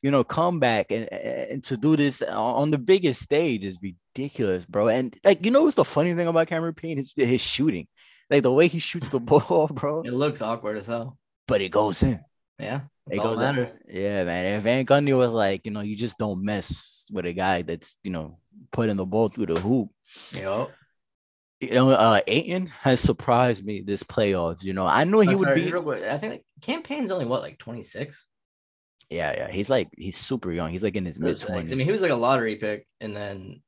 [0.03, 4.64] you know, come back and, and to do this on the biggest stage is ridiculous,
[4.66, 4.89] bro.
[4.89, 6.99] And like, you know, what's the funny thing about Cameron Payne?
[6.99, 7.89] His his shooting,
[8.31, 10.03] like the way he shoots the ball, bro.
[10.03, 11.18] it looks awkward as hell.
[11.47, 12.20] But it goes in.
[12.59, 12.83] Yeah.
[13.11, 13.68] It goes in.
[13.89, 14.47] Yeah, man.
[14.47, 17.99] And Van Gundy was like, you know, you just don't mess with a guy that's,
[18.03, 18.39] you know,
[18.72, 19.91] putting the ball through the hoop.
[20.33, 20.71] Yo.
[21.61, 24.62] You know, uh Ayton has surprised me this playoffs.
[24.62, 25.73] You know, I knew he I'm would sorry, be.
[25.73, 28.27] real quick, I think like, Cam Payne's only what like 26.
[29.11, 29.51] Yeah, yeah.
[29.51, 30.71] He's like he's super young.
[30.71, 31.73] He's like in his mid twenties.
[31.73, 33.62] I mean, he was like a lottery pick, and then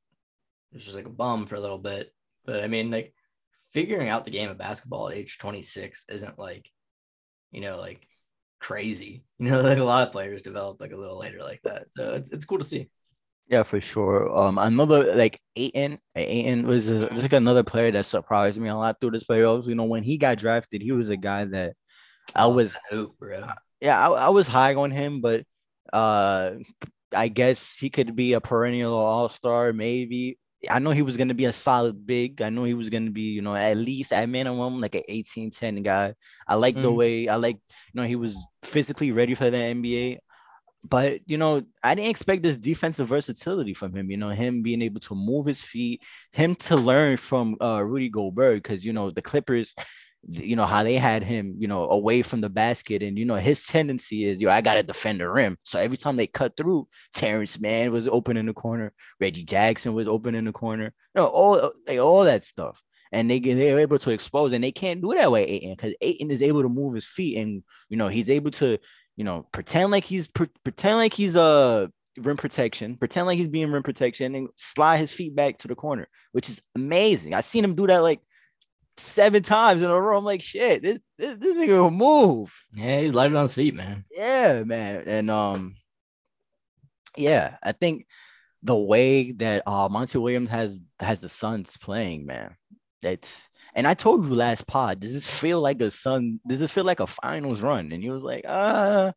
[0.72, 2.12] it was just like a bum for a little bit.
[2.44, 3.14] But I mean, like
[3.72, 6.70] figuring out the game of basketball at age 26 isn't like,
[7.50, 8.06] you know, like
[8.58, 9.24] crazy.
[9.38, 11.86] You know, like a lot of players develop like a little later like that.
[11.92, 12.88] So it's, it's cool to see.
[13.48, 14.36] Yeah, for sure.
[14.36, 18.74] Um, another like Ayton, Ayton was, a, was like another player that surprised me a
[18.76, 19.66] lot through this playoffs.
[19.68, 21.74] You know, when he got drafted, he was a guy that
[22.34, 22.78] I was
[23.18, 23.56] bro.
[23.80, 25.44] yeah, I, I was high on him, but
[25.92, 26.52] uh,
[27.14, 30.38] I guess he could be a perennial all star, maybe.
[30.70, 32.42] I know he was gonna be a solid big.
[32.42, 35.50] I know he was gonna be, you know, at least at minimum like an 18
[35.50, 36.14] 10 guy.
[36.48, 36.92] I like the Mhm.
[36.92, 40.18] way I like, you know, he was physically ready for the NBA.
[40.88, 44.10] But you know, I didn't expect this defensive versatility from him.
[44.10, 48.08] You know, him being able to move his feet, him to learn from uh Rudy
[48.08, 49.74] Gobert, because you know the Clippers,
[50.28, 53.36] you know how they had him, you know, away from the basket, and you know
[53.36, 55.56] his tendency is, yo, I gotta defend the rim.
[55.64, 59.94] So every time they cut through, Terrence Mann was open in the corner, Reggie Jackson
[59.94, 62.82] was open in the corner, you know, all like all that stuff.
[63.12, 65.94] And they they were able to expose, and they can't do that way, Ayton, because
[66.00, 68.78] Ayton is able to move his feet, and you know he's able to
[69.16, 71.88] you know, pretend like he's pre- pretend like he's uh
[72.18, 75.74] rim protection, pretend like he's being rim protection, and slide his feet back to the
[75.74, 77.34] corner, which is amazing.
[77.34, 78.20] I've seen him do that like
[78.98, 80.18] seven times in a row.
[80.18, 82.54] I'm like, shit, this this, this nigga will move.
[82.74, 84.04] Yeah, he's light on his feet, man.
[84.10, 85.76] Yeah, man, and um,
[87.16, 88.06] yeah, I think
[88.62, 92.56] the way that uh Monty Williams has has the Suns playing, man,
[93.02, 93.48] that's.
[93.76, 96.40] And I told you last pod, does this feel like a Sun?
[96.48, 97.92] Does this feel like a finals run?
[97.92, 99.12] And he was like, uh,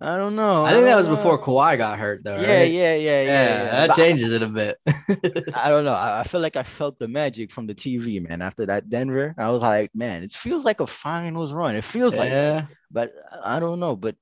[0.00, 0.64] I don't know.
[0.64, 2.36] I think that don't was before know." Kawhi got hurt, though.
[2.40, 2.70] Yeah, right?
[2.70, 3.64] yeah, yeah, yeah, yeah.
[3.72, 4.76] That But changes it a bit.
[4.86, 5.92] I don't know.
[5.92, 8.40] I, I feel like I felt the magic from the TV, man.
[8.40, 11.74] After that Denver, I was like, man, it feels like a finals run.
[11.74, 13.12] It feels like, yeah, but
[13.44, 13.96] I don't know.
[13.96, 14.14] But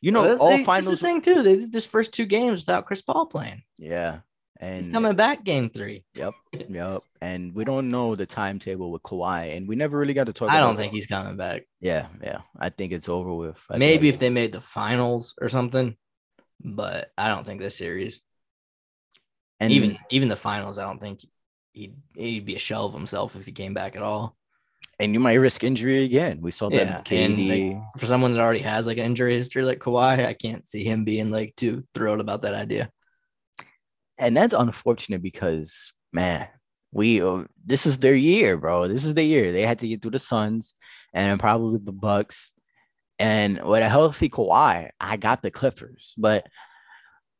[0.00, 0.90] you know, Well, all they- finals.
[0.90, 1.44] the thing too.
[1.44, 3.62] They did this first two games without Chris Paul playing.
[3.78, 4.22] Yeah,
[4.62, 6.04] He's coming back game three.
[6.14, 6.34] yep,
[6.68, 7.02] yep.
[7.20, 10.50] And we don't know the timetable with Kawhi, and we never really got to talk.
[10.50, 11.62] I don't think he's coming back.
[11.80, 12.42] Yeah, yeah.
[12.58, 13.58] I think it's over with.
[13.70, 15.96] I Maybe if they made the finals or something,
[16.62, 18.20] but I don't think this series.
[19.60, 21.24] and even even the finals, I don't think
[21.72, 24.36] he'd he'd be a shell of himself if he came back at all.
[25.00, 26.40] and you might risk injury again.
[26.40, 27.74] We saw Yeah, that and, KD.
[27.74, 30.84] like, For someone that already has like an injury history like Kawhi, I can't see
[30.84, 32.90] him being like too thrilled about that idea.
[34.18, 36.48] And that's unfortunate because man,
[36.92, 38.88] we uh, this was their year, bro.
[38.88, 39.52] This was their year.
[39.52, 40.74] They had to get through the Suns
[41.12, 42.52] and probably the Bucks.
[43.18, 46.14] And with a healthy Kawhi, I got the Clippers.
[46.18, 46.46] But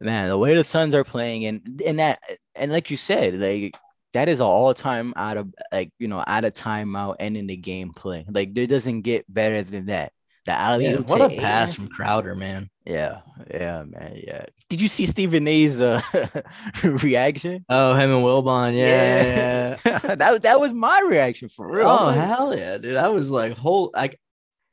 [0.01, 2.21] man, the way the Suns are playing, and and that,
[2.55, 3.77] and like you said, like
[4.15, 7.93] that is all-time out of like you know out of timeout and in the game
[7.93, 8.25] play.
[8.29, 10.13] Like there doesn't get better than that.
[10.45, 12.69] The alley Yeah, what a pass from Crowder, man.
[12.85, 14.47] Yeah, yeah, man, yeah.
[14.69, 16.01] Did you see Stephen A's uh,
[16.83, 17.65] reaction?
[17.69, 19.99] Oh, him and Wilbon, yeah, yeah.
[20.17, 21.87] that that was my reaction for real.
[21.87, 22.97] Oh hell yeah, dude!
[22.97, 24.19] I was like, whole like,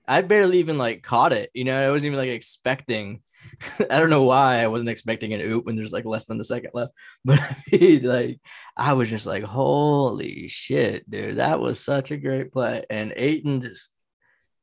[0.07, 1.51] I barely even like caught it.
[1.53, 3.21] You know, I wasn't even like expecting.
[3.79, 6.43] I don't know why I wasn't expecting an oop when there's like less than a
[6.43, 6.93] second left,
[7.23, 7.39] but
[7.71, 8.39] like
[8.75, 11.37] I was just like, holy shit, dude!
[11.37, 13.93] That was such a great play, and Ayton just,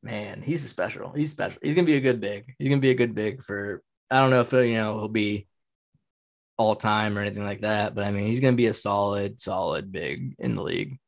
[0.03, 1.13] man, he's a special.
[1.13, 1.61] He's special.
[1.63, 2.55] He's gonna be a good big.
[2.59, 3.83] He's gonna be a good big for.
[4.11, 5.49] I don't know if you know he'll be
[6.59, 9.93] all time or anything like that, but I mean he's gonna be a solid, solid
[9.93, 10.99] big in the league.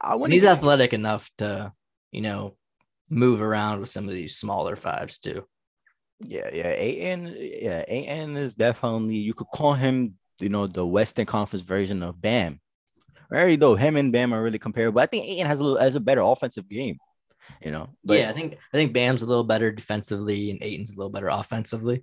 [0.00, 1.72] I And he's athletic enough to,
[2.12, 2.56] you know,
[3.08, 5.46] move around with some of these smaller fives too.
[6.20, 6.68] Yeah, yeah.
[6.68, 12.02] AN, yeah, AN is definitely you could call him, you know, the Western Conference version
[12.02, 12.60] of Bam.
[13.30, 15.00] Right though, him and Bam are really comparable.
[15.00, 16.98] I think AN has a little has a better offensive game,
[17.62, 17.90] you know.
[18.04, 21.10] But, yeah, I think I think Bam's a little better defensively and Ayton's a little
[21.10, 22.02] better offensively.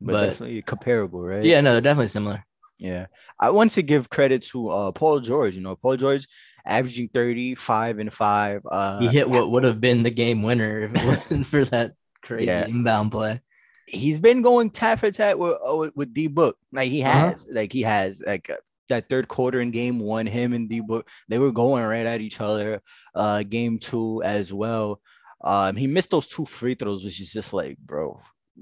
[0.00, 1.44] but, but- definitely comparable, right?
[1.44, 2.44] Yeah, no, they're definitely similar.
[2.78, 3.06] Yeah.
[3.40, 5.54] I want to give credit to uh Paul George.
[5.56, 6.26] You know, Paul George
[6.66, 8.62] averaging 35 and 5.
[8.70, 11.92] Uh He hit what would have been the game winner if it wasn't for that
[12.22, 12.66] crazy Yeah.
[12.66, 13.40] inbound play.
[13.88, 16.58] he's been going tat for tat with uh, with, with D Book.
[16.72, 17.28] Like he Uh-huh.
[17.30, 18.50] has, like he has, like
[18.88, 22.20] that third quarter in game one, him and D Book, they were going right at
[22.20, 22.80] each other.
[23.14, 25.00] Uh, game two as well.
[25.42, 28.20] Um, he missed those two free throws, which is just like, bro,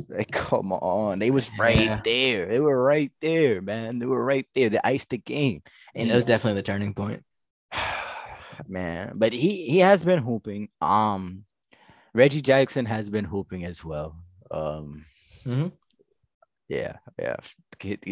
[0.08, 2.00] like come on, they was right Yeah.
[2.04, 2.46] there.
[2.46, 3.98] They were right there, man.
[3.98, 4.68] They were right there.
[4.70, 5.62] They iced the game,
[5.94, 7.24] And that was definitely the turning point.
[8.68, 9.12] man.
[9.14, 10.68] But he he has been hooping.
[10.80, 11.44] Um,
[12.12, 14.16] Reggie Jackson has been hooping as well.
[14.50, 15.04] Um,
[15.44, 15.72] Mhm.
[16.68, 17.36] Yeah, yeah.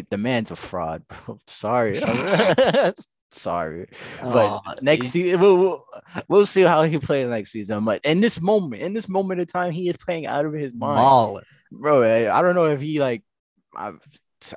[0.09, 1.39] The- man's a fraud, bro.
[1.47, 1.99] Sorry,
[3.31, 3.87] sorry.
[4.21, 5.85] But Aw, next season, we'll, we'll,
[6.27, 7.83] we'll see how he plays next season.
[7.85, 10.73] But in this moment, in this moment of time, he is playing out of his
[10.73, 11.41] mind, baller.
[11.71, 12.03] bro.
[12.03, 13.23] I, I don't know if he like,
[13.75, 13.93] I,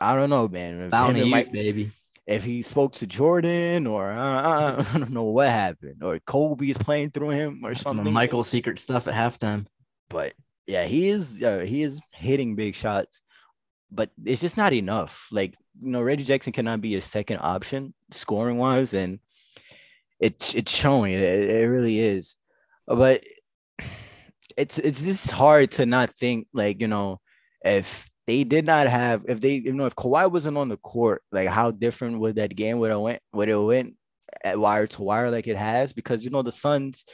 [0.00, 0.80] I don't know, man.
[0.82, 1.90] If, Fountain him of youth, Mike- baby.
[2.26, 6.76] if he spoke to Jordan or uh, I don't know what happened, or Kobe is
[6.78, 8.12] playing through him or Some something.
[8.12, 9.66] Michael secret stuff at halftime.
[10.10, 10.34] but
[10.66, 13.20] yeah, he is uh, he is hitting big shots,
[13.90, 15.28] but it's just not enough.
[15.30, 19.20] Like you know, Reggie Jackson cannot be a second option scoring wise, and
[20.20, 21.12] it's it's showing.
[21.14, 22.36] It, it really is,
[22.86, 23.24] but
[24.56, 27.20] it's it's just hard to not think like you know
[27.64, 31.22] if they did not have if they you know if Kawhi wasn't on the court,
[31.32, 33.94] like how different would that game would have went would it went
[34.42, 37.04] at wire to wire like it has because you know the Suns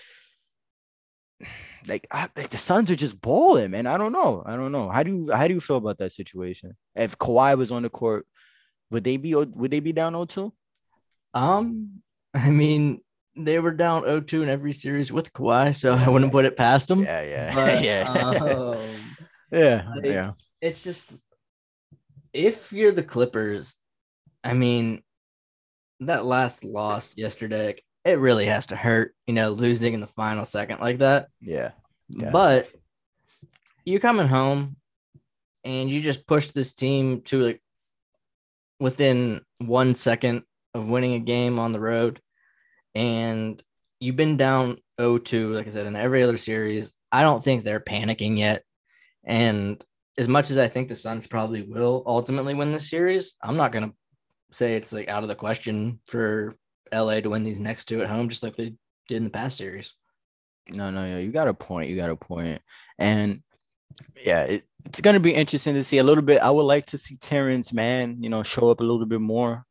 [1.87, 3.87] like, I, like the Suns are just balling, man.
[3.87, 4.43] I don't know.
[4.47, 4.89] I don't know.
[4.89, 6.77] How do you how do you feel about that situation?
[6.95, 8.27] If Kawhi was on the court,
[8.91, 10.53] would they be would they be down 0-2?
[11.35, 12.03] Um,
[12.35, 13.01] I mean,
[13.37, 16.89] they were down 0-2 in every series with Kawhi, so I wouldn't put it past
[16.89, 17.03] them.
[17.03, 18.89] Yeah, yeah, But, yeah, um,
[19.51, 20.33] yeah, like, yeah.
[20.61, 21.25] it's just
[22.33, 23.77] if you're the Clippers,
[24.45, 25.03] I mean,
[26.01, 30.45] that last loss yesterday, it really has to hurt, you know, losing in the final
[30.45, 31.29] second like that.
[31.41, 31.73] Yeah.
[32.09, 32.31] Yeah.
[32.31, 32.69] But
[33.85, 34.77] you're coming home
[35.65, 37.63] and you just push this team to like
[38.81, 40.43] within one second
[40.75, 42.21] of winning a game on the road.
[42.95, 43.63] And
[44.01, 46.95] you've been down 0-2, like I said, in every other series.
[47.11, 48.65] I don't think they're panicking yet.
[49.25, 49.83] And
[50.19, 53.73] as much as I think the Suns probably will ultimately win this series, I'm not
[53.73, 53.93] gonna
[54.51, 56.57] say it's like out of the question for
[56.93, 58.75] LA to win these next two at home, just like they
[59.09, 59.95] did in the past series.
[60.71, 61.19] No, no, no.
[61.19, 61.91] you got a point.
[61.91, 62.61] You got a point.
[62.99, 63.43] And
[64.25, 66.41] yeah, it, it's gonna be interesting to see a little bit.
[66.43, 69.65] I would like to see Terrence Mann, you know, show up a little bit more,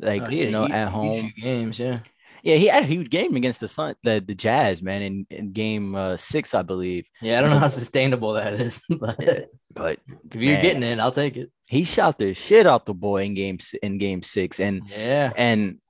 [0.00, 1.32] like Oh, he you know, huge- at home.
[1.36, 1.98] games, yeah.
[2.42, 5.52] Yeah, he had a huge game against the Sun, the, the Jazz, man, in, in
[5.52, 7.04] game uh, six, I believe.
[7.20, 10.62] Yeah, I don't know how sustainable that is, but if you're Man.
[10.62, 11.50] getting it, I'll take it.
[11.66, 15.32] he shot the shit out the boy in game in game six, and Yeah.
[15.36, 15.80] and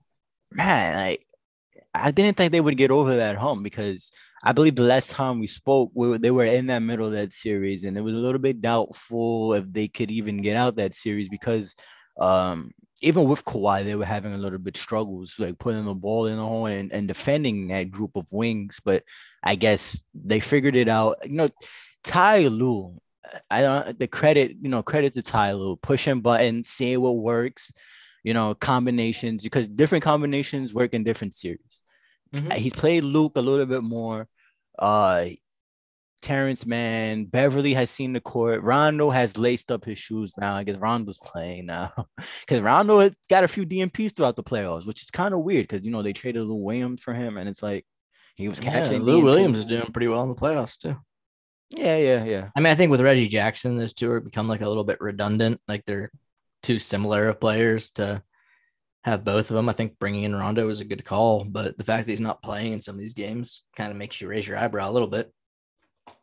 [0.53, 1.26] man, like
[1.94, 5.38] I didn't think they would get over that home because I believe the last time
[5.38, 8.18] we spoke, we they were in that middle of that series, and it was a
[8.18, 11.74] little bit doubtful if they could even get out that series because
[12.18, 12.70] um,
[13.03, 16.36] even with Kawhi, they were having a little bit struggles, like putting the ball in
[16.36, 18.80] the hole and, and defending that group of wings.
[18.84, 19.05] But
[19.42, 21.18] I guess they figured it out.
[21.24, 21.48] You know,
[22.05, 22.48] Ty
[23.51, 27.72] I don't the credit, you know, credit to Ty Lue, pushing buttons, seeing what works,
[28.25, 31.81] you know, combinations because different combinations work in different series.
[32.35, 32.53] Mhm.
[32.55, 34.29] He's played Luke a little bit more.
[34.79, 35.27] Uh
[36.23, 38.62] Terrence Mann, Beverley has seen the court.
[38.62, 40.55] Rondo has laced up his shoes now.
[40.55, 41.93] I guess Rondo's playing now
[42.41, 45.87] because Rondo got a few DNPs throughout the playoffs, which is kind of weird because
[45.87, 47.87] you know they traded Lou Williams for him, and it's like
[48.37, 49.03] he was Yeah, catching.
[49.03, 49.25] Lou DNP.
[49.25, 50.97] Williams is doing pretty well in the playoffs too.
[51.71, 52.49] Yeah, yeah, yeah.
[52.55, 55.01] I mean, I think with Reggie Jackson, those two are become like a little bit
[55.01, 55.59] redundant.
[55.68, 56.11] Like they're
[56.62, 58.22] too similar of players to
[59.04, 59.68] have both of them.
[59.68, 62.42] I think bringing in Rondo is a good call, but the fact that he's not
[62.42, 65.08] playing in some of these games kind of makes you raise your eyebrow a little
[65.08, 65.32] bit.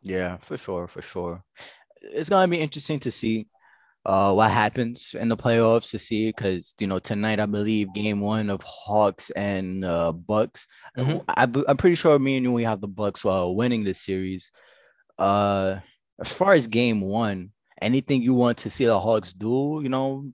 [0.02, 1.42] Yeah, for sure, for sure.
[2.00, 3.48] It's gonna be interesting to see
[4.06, 8.20] uh what happens in the playoffs to see because you know tonight I believe game
[8.20, 10.66] one of Hawks and uh Bucks.
[10.96, 11.24] Mhm.
[11.28, 14.52] I, am pretty sure me and you we have the Bucks while winning this series.
[15.18, 15.80] Uh,
[16.20, 17.50] as far as game one,
[17.80, 20.30] anything you want to see the Hawks do, you know,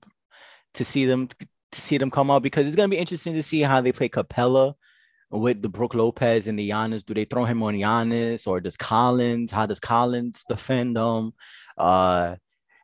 [0.73, 1.29] to see them
[1.71, 4.09] to see them come out because it's gonna be interesting to see how they play
[4.09, 4.75] Capela
[5.31, 7.05] with the Brook Lopez and the Giannis.
[7.05, 9.51] Do they throw him on Giannis or does Collins?
[9.51, 11.33] How does Collins defend them?
[11.77, 12.35] Uh,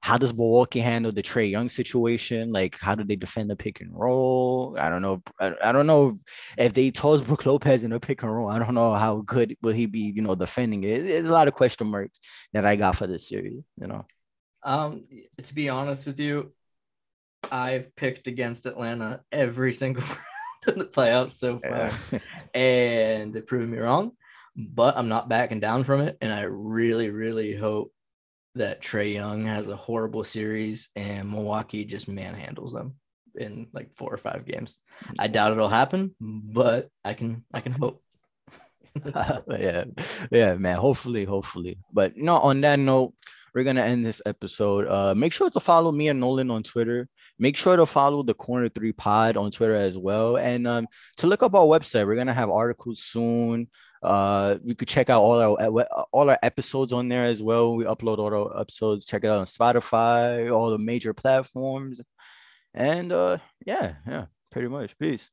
[0.01, 2.51] how does Milwaukee handle the Trae Young situation?
[2.51, 4.76] Like, how do they defend the pick and roll?
[4.80, 5.22] I don't know.
[5.39, 6.18] I, I don't know
[6.57, 8.49] if they toss Brook Lopez in a pick and roll.
[8.49, 11.03] I don't know how good will he be, you know, defending it.
[11.03, 12.20] There's a lot of question marks
[12.51, 14.05] that I got for this series, you know.
[14.64, 15.05] Um,
[15.41, 16.53] to be honest with you,
[17.51, 20.20] I've picked against Atlanta every single round
[20.68, 21.91] in the playoffs so far.
[22.53, 24.12] and they proved me wrong.
[24.55, 27.93] But I'm not backing down from it, and I really, really hope
[28.55, 32.95] that Trae Young has a horrible series and Milwaukee just manhandles them
[33.36, 34.80] in like four or five games.
[35.18, 38.03] I doubt it'll happen, but I can, I can hope.
[39.47, 39.86] yeah,
[40.32, 40.78] yeah, man.
[40.78, 41.78] Hopefully, hopefully.
[41.93, 43.14] But know, on that note,
[43.54, 44.88] we're gonna end this episode.
[44.88, 47.08] Uh, make sure to follow me and Nolan on Twitter.
[47.38, 50.88] Make sure to follow the Corner Three Pod on Twitter as well, and um,
[51.18, 52.06] to look up our website.
[52.08, 53.70] We're gonna have articles soon.
[54.02, 57.76] Uh, you could check out all our all our episodes on there as well.
[57.76, 59.06] We upload all our episodes.
[59.06, 62.02] Check it out on Spotify, all the major platforms,
[62.74, 64.97] and uh, yeah, yeah, pretty much.
[64.97, 65.30] Peace.